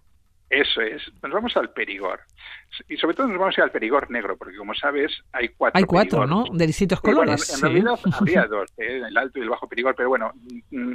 [0.49, 2.21] Eso es, nos vamos al Perigord.
[2.89, 5.77] Y sobre todo nos vamos a ir al Perigord negro, porque como sabes, hay cuatro.
[5.77, 6.45] Hay cuatro, ¿no?
[6.51, 7.53] De distintos colores.
[7.53, 9.01] en realidad habría dos, ¿eh?
[9.07, 10.31] el alto y el bajo Perigord, pero bueno,
[10.71, 10.93] mm,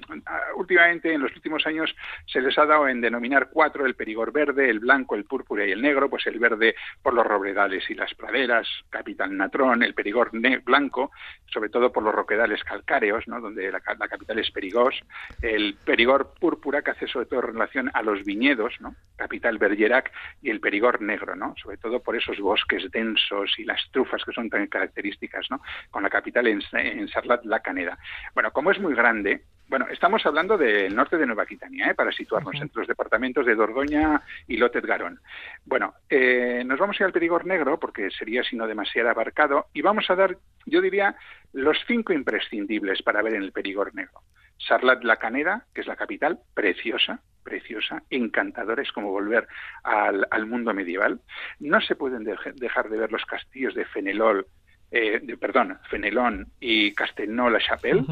[0.57, 1.95] últimamente, en los últimos años,
[2.27, 5.73] se les ha dado en denominar cuatro, el Perigord verde, el blanco, el púrpura y
[5.73, 10.31] el negro, pues el verde por los robledales y las praderas, capital Natrón, el Perigord
[10.65, 11.11] blanco,
[11.53, 13.41] sobre todo por los roquedales calcáreos, ¿no?
[13.41, 14.95] donde la, capital es Perigós,
[15.43, 18.95] el Perigord púrpura, que hace sobre todo relación a los viñedos, ¿no?
[19.17, 20.13] capital Bergerac,
[20.43, 21.55] y el Perigord negro, ¿no?
[21.63, 25.61] sobre todo por esos bosques densos y las trufas que son tan características, ¿no?
[25.91, 27.99] con la capital en, en Sarlat, la Caneda.
[28.35, 31.95] Bueno, como es muy grande, bueno, estamos hablando del norte de Nueva Aquitania, ¿eh?
[31.95, 35.21] para situarnos entre los departamentos de Dordoña y Lotet Garón.
[35.67, 39.67] Bueno, eh, nos vamos a ir al Perigord Negro, porque sería si no demasiado abarcado,
[39.75, 41.17] y vamos a dar, yo diría,
[41.53, 44.23] los cinco imprescindibles para ver en el Perigord Negro.
[44.59, 49.49] Sarlat la Caneda, que es la capital, preciosa, preciosa, encantadora, es como volver
[49.83, 51.21] al, mundo medieval.
[51.61, 54.47] No se pueden dejar de ver los castillos de Fenelol,
[54.91, 58.05] eh, de, perdón, Fenelón y Castelnau-la-Chapelle.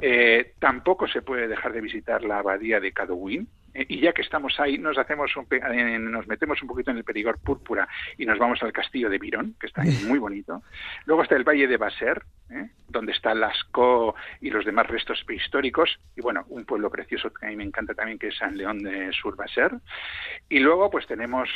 [0.00, 4.58] Eh, tampoco se puede dejar de visitar la abadía de Cadouin, y ya que estamos
[4.60, 8.38] ahí, nos hacemos un, eh, nos metemos un poquito en el Perigord púrpura y nos
[8.38, 10.62] vamos al castillo de Virón, que está muy bonito.
[11.06, 12.70] Luego está el Valle de Baser, ¿eh?
[12.88, 15.98] donde está Lascaux y los demás restos prehistóricos.
[16.16, 18.78] Y bueno, un pueblo precioso que a mí me encanta también, que es San León
[18.78, 19.72] de Surbaser.
[20.48, 21.48] Y luego pues tenemos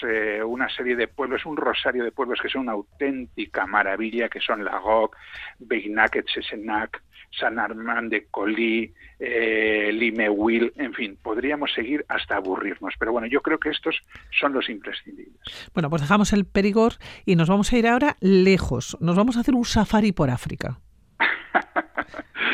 [0.45, 4.65] una serie de pueblos, un rosario de pueblos que son una auténtica maravilla, que son
[4.65, 5.17] Lagok,
[5.61, 12.95] Beinac, Sesenac, San Armand de Colí, eh, Limewil, en fin, podríamos seguir hasta aburrirnos.
[12.99, 13.97] Pero bueno, yo creo que estos
[14.39, 15.39] son los imprescindibles.
[15.75, 18.97] Bueno, pues dejamos el Perigord y nos vamos a ir ahora lejos.
[19.01, 20.81] Nos vamos a hacer un safari por África.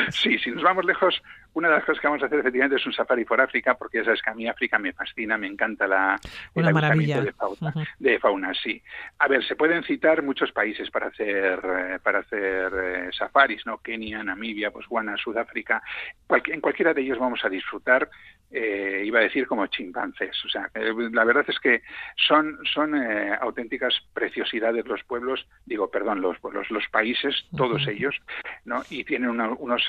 [0.11, 1.21] sí, si nos vamos lejos,
[1.53, 3.99] una de las cosas que vamos a hacer efectivamente es un safari por África, porque
[3.99, 6.19] ya sabes que a mí África me fascina, me encanta la,
[6.53, 7.21] el maravilla.
[7.21, 8.81] de fauna, de fauna, sí.
[9.19, 13.77] A ver, se pueden citar muchos países para hacer eh, para hacer eh, safaris, ¿no?
[13.77, 15.81] Kenia, Namibia, Botswana, Sudáfrica.
[16.29, 18.09] en cualquiera de ellos vamos a disfrutar
[18.51, 20.35] eh, iba a decir como chimpancés.
[20.45, 21.81] O sea, la verdad es que
[22.15, 28.15] son, son auténticas preciosidades los pueblos, digo, perdón, los pueblos, los países, todos ellos,
[28.63, 28.81] ¿no?
[28.89, 29.83] Y tienen una, unos,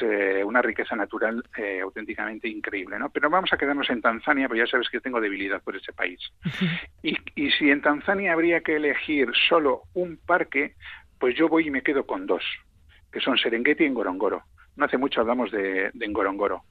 [0.44, 3.11] una riqueza natural eh, auténticamente increíble, ¿no?
[3.11, 6.20] Pero vamos a quedarnos en Tanzania, porque ya sabes que tengo debilidad por ese país.
[7.02, 10.74] Y, y si en Tanzania habría que elegir solo un parque,
[11.18, 12.44] pues yo voy y me quedo con dos,
[13.12, 14.42] que son Serengeti y Ngorongoro.
[14.77, 16.64] No hace mucho hablamos de, Ngorongoro.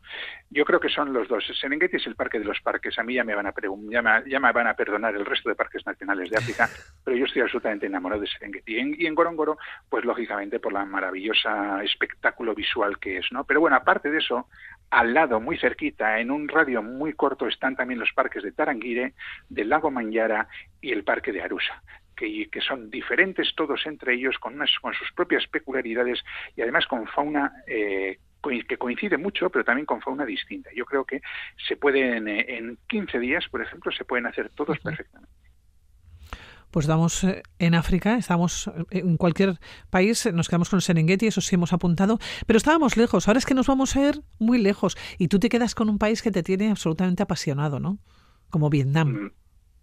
[0.50, 1.44] Yo creo que son los dos.
[1.60, 2.98] Serengeti es el parque de los parques.
[3.00, 3.54] A mí ya me van a
[3.90, 6.70] ya me, ya me van a perdonar el resto de parques nacionales de África,
[7.04, 8.76] pero yo estoy absolutamente enamorado de Serengeti.
[8.76, 9.58] Y en, Ngorongoro,
[9.90, 13.44] pues lógicamente por la maravillosa espectáculo visual que es, ¿no?
[13.44, 14.48] Pero bueno, aparte de eso,
[14.92, 19.14] al lado, muy cerquita, en un radio muy corto, están también los parques de Tarangire,
[19.50, 20.48] del lago Manyara
[20.80, 21.82] y el parque de Arusa
[22.16, 26.24] que, que, son diferentes todos entre ellos, con, unas, con sus propias peculiaridades
[26.56, 28.20] y además con fauna eh,
[28.68, 30.70] que coincide mucho, pero también con fauna distinta.
[30.76, 31.22] Yo creo que
[31.68, 35.34] se pueden, eh, en 15 días, por ejemplo, se pueden hacer todos perfectamente.
[36.72, 39.60] Pues estamos eh, en África, estamos en cualquier
[39.90, 43.46] país, nos quedamos con el Serengeti, eso sí hemos apuntado, pero estábamos lejos, ahora es
[43.46, 46.32] que nos vamos a ir muy lejos y tú te quedas con un país que
[46.32, 48.00] te tiene absolutamente apasionado, ¿no?
[48.50, 49.08] Como Vietnam.
[49.08, 49.32] Mm,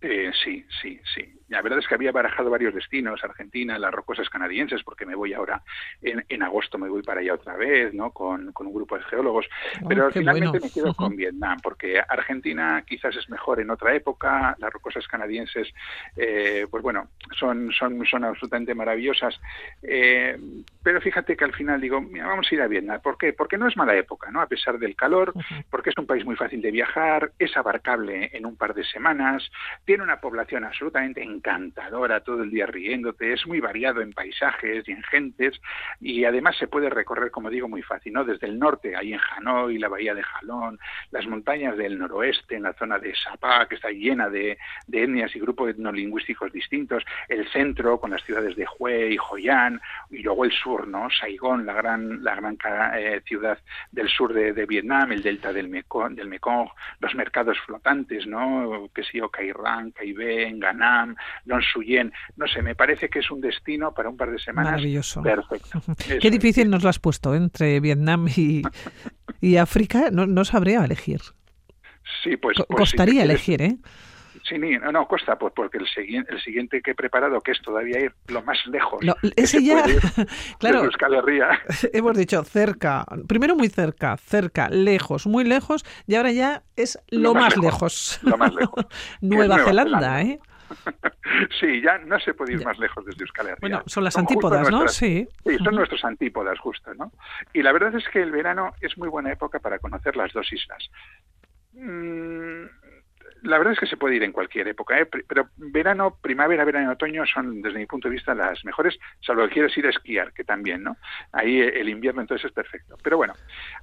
[0.03, 1.41] eh, sí, sí, sí.
[1.53, 5.34] La verdad es que había barajado varios destinos, Argentina, las rocosas canadienses, porque me voy
[5.34, 5.62] ahora,
[6.00, 8.11] en, en agosto me voy para allá otra vez, ¿no?
[8.11, 9.46] Con, con un grupo de geólogos.
[9.76, 14.57] Ah, Pero finalmente me quedo con Vietnam, porque Argentina quizás es mejor en otra época,
[14.59, 15.68] las rocosas canadienses,
[16.16, 19.38] eh, pues bueno, son, son, son absolutamente maravillosas.
[19.82, 20.38] Eh,
[20.82, 23.00] pero fíjate que al final digo, mira, vamos a ir a Vietnam.
[23.03, 23.34] ¿Por qué?
[23.34, 24.40] Porque no es mala época, ¿no?
[24.40, 25.34] A pesar del calor,
[25.70, 29.50] porque es un país muy fácil de viajar, es abarcable en un par de semanas,
[29.84, 34.93] tiene una población absolutamente encantadora, todo el día riéndote, es muy variado en paisajes y
[34.93, 35.61] en gentes
[36.01, 38.24] y además se puede recorrer, como digo, muy fácil, ¿no?
[38.24, 40.78] Desde el norte, ahí en Hanoi, la bahía de Jalón,
[41.11, 44.57] las montañas del noroeste, en la zona de Sapa, que está llena de,
[44.90, 49.43] etnias y grupos etnolingüísticos distintos, el centro con las ciudades de Hue y Hoi
[50.11, 51.09] y luego el sur, ¿no?
[51.11, 52.57] Saigón, la gran, la gran
[52.95, 53.59] eh, ciudad
[53.90, 56.68] del sur de, Vietnam, el delta del Mekong, del Mekong,
[57.01, 58.88] los mercados flotantes, ¿no?
[58.95, 61.16] Que sí, Cairán, Caibé, Ganam,
[61.73, 65.23] Suyen, no sé, me parece que es un destino para un par de semanas Maravilloso.
[65.23, 65.83] perfecto.
[66.20, 67.39] Qué difícil nos lo has puesto ¿eh?
[67.39, 68.62] entre Vietnam y,
[69.41, 71.20] y África, no, no sabría elegir.
[72.23, 73.77] Sí, pues, pues costaría elegir, ¿eh?
[74.49, 77.62] Sí, no, no, costa, pues porque el, siguiente, el siguiente que he preparado, que es
[77.62, 79.01] todavía ir lo más lejos.
[79.37, 79.85] ese ya,
[80.59, 80.89] claro,
[81.93, 87.35] hemos dicho cerca, primero muy cerca, cerca, lejos, muy lejos, y ahora ya es lo,
[87.35, 88.18] más, lejos.
[88.23, 88.87] Lo más lejos.
[89.20, 90.41] Nueva, Zelanda, ¿eh?
[91.61, 93.59] sí, ya no se puede ir más lejos desde Euskal Herria.
[93.61, 94.89] Bueno, son las antípodas, ¿no?
[94.89, 95.27] Sí.
[95.47, 97.12] Sí, son nuestros antípodas, justo, ¿no?
[97.53, 100.53] Y la verdad es que el verano es muy buena época para conocer las dos
[100.53, 100.91] islas.
[101.73, 102.64] Mm,
[103.43, 105.07] la verdad es que se puede ir en cualquier época, ¿eh?
[105.07, 109.45] pero verano, primavera, verano y otoño son, desde mi punto de vista, las mejores, salvo
[109.45, 110.97] que quieres ir a esquiar, que también, ¿no?
[111.33, 112.97] Ahí el invierno entonces es perfecto.
[113.03, 113.35] Pero bueno,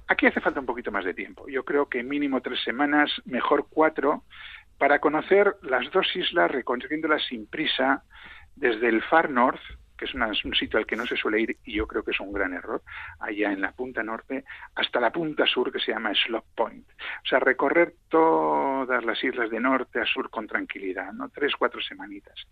[0.08, 1.46] aquí hace falta un poquito más de tiempo.
[1.48, 4.24] Yo creo que mínimo tres semanas, mejor cuatro,
[4.80, 8.02] para conocer las dos islas recorriéndolas sin prisa
[8.56, 9.60] desde el Far North,
[9.98, 12.20] que es un sitio al que no se suele ir y yo creo que es
[12.20, 12.82] un gran error,
[13.18, 14.42] allá en la punta norte,
[14.74, 16.88] hasta la punta sur que se llama Slop Point.
[16.88, 21.28] O sea, recorrer todas las islas de norte a sur con tranquilidad, ¿no?
[21.28, 22.46] Tres, cuatro semanitas.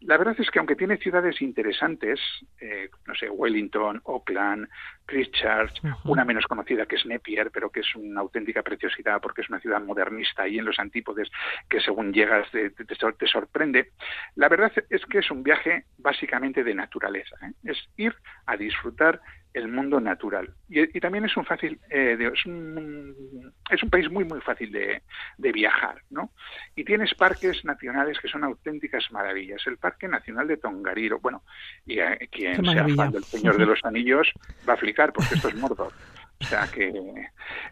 [0.00, 2.20] La verdad es que aunque tiene ciudades interesantes,
[2.60, 4.68] eh, no sé, Wellington, Auckland,
[5.06, 9.48] Christchurch, una menos conocida que es Napier, pero que es una auténtica preciosidad porque es
[9.48, 11.28] una ciudad modernista ahí en los antípodes
[11.68, 13.90] que según llegas te, te, sorprende.
[14.36, 17.36] La verdad es que es un viaje básicamente de naturaleza.
[17.42, 17.52] ¿eh?
[17.64, 18.14] Es ir
[18.46, 19.20] a disfrutar
[19.54, 20.54] el mundo natural.
[20.68, 25.02] Y, también es un fácil, eh, es, un, es, un, país muy muy fácil de,
[25.38, 26.30] de, viajar, ¿no?
[26.76, 29.66] Y tienes parques nacionales que son auténticas maravillas.
[29.66, 31.42] El Parque Nacional de Tongariro, bueno,
[31.86, 34.30] y eh, quien sea fan del Señor de los Anillos
[34.68, 35.92] va a flicar porque esto es Mordor.
[36.40, 36.92] O sea que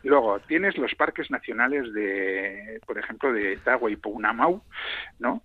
[0.02, 4.62] luego tienes los parques nacionales de, por ejemplo, de Tagua y Pounamau,
[5.18, 5.42] ¿no?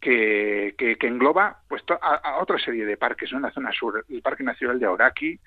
[0.00, 3.38] Que, que, engloba pues a, otra serie de parques ¿no?
[3.38, 5.40] en la zona sur, el Parque Nacional de Auraki,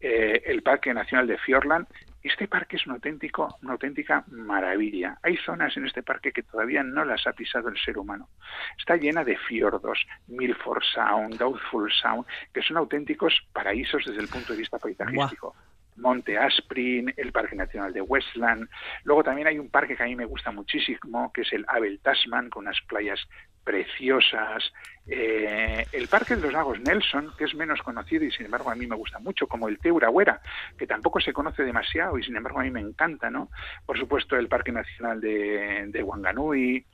[0.00, 1.86] eh, el Parque Nacional de Fiordland.
[2.26, 5.16] Este parque es un auténtico, una auténtica maravilla.
[5.22, 8.28] Hay zonas en este parque que todavía no las ha pisado el ser humano.
[8.76, 14.52] Está llena de fiordos, Milford Sound, Doubtful Sound, que son auténticos paraísos desde el punto
[14.52, 15.54] de vista paisajístico.
[15.98, 18.68] Monte Asprin, el Parque Nacional de Westland.
[19.04, 22.00] Luego también hay un parque que a mí me gusta muchísimo, que es el Abel
[22.00, 23.20] Tasman, con unas playas
[23.66, 24.72] preciosas.
[25.08, 28.76] Eh, el Parque de los Lagos Nelson, que es menos conocido y sin embargo a
[28.76, 30.40] mí me gusta mucho, como el Teurahuera,
[30.78, 33.50] que tampoco se conoce demasiado y sin embargo a mí me encanta, ¿no?
[33.84, 36.84] Por supuesto el Parque Nacional de, de.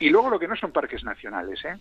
[0.00, 1.76] Y luego lo que no son parques nacionales, ¿eh?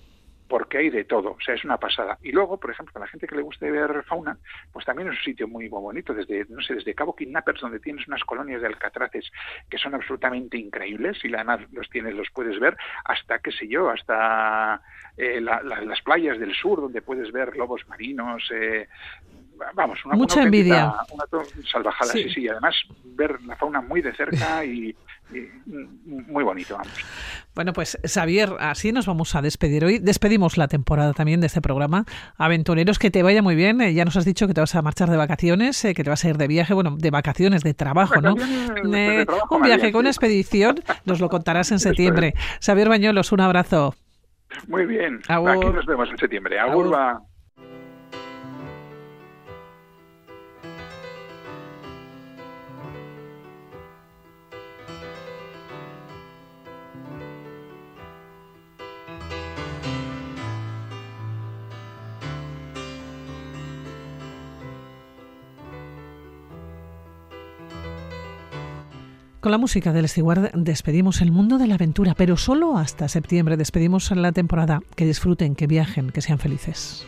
[0.51, 2.17] Porque hay de todo, o sea, es una pasada.
[2.21, 4.37] Y luego, por ejemplo, a la gente que le guste ver fauna,
[4.73, 8.05] pues también es un sitio muy, bonito, desde, no sé, desde Cabo Kidnappers, donde tienes
[8.05, 9.31] unas colonias de alcatraces
[9.69, 12.75] que son absolutamente increíbles, y además los tienes, los puedes ver,
[13.05, 14.81] hasta, qué sé yo, hasta
[15.15, 18.89] eh, las playas del sur, donde puedes ver lobos marinos, eh,
[19.73, 20.93] vamos, una, mucha envidia.
[21.11, 21.25] Una
[21.71, 22.29] salvajada, sí.
[22.29, 24.95] sí, Además, ver la fauna muy de cerca y,
[26.05, 26.93] muy bonito, vamos.
[27.55, 29.99] Bueno, pues Xavier, así nos vamos a despedir hoy.
[29.99, 32.05] Despedimos la temporada también de este programa.
[32.37, 33.81] Aventureros, que te vaya muy bien.
[33.81, 36.09] Eh, ya nos has dicho que te vas a marchar de vacaciones, eh, que te
[36.09, 38.35] vas a ir de viaje, bueno, de vacaciones, de trabajo, ¿no?
[38.93, 42.33] Eh, un viaje con una expedición, nos lo contarás en septiembre.
[42.61, 43.95] Xavier Bañuelos, un abrazo.
[44.67, 45.21] Muy bien.
[45.27, 46.59] Aquí nos vemos en septiembre.
[46.59, 47.21] Agur.
[69.41, 73.57] Con la música del Steward despedimos el mundo de la aventura, pero solo hasta septiembre
[73.57, 74.81] despedimos la temporada.
[74.95, 77.07] Que disfruten, que viajen, que sean felices.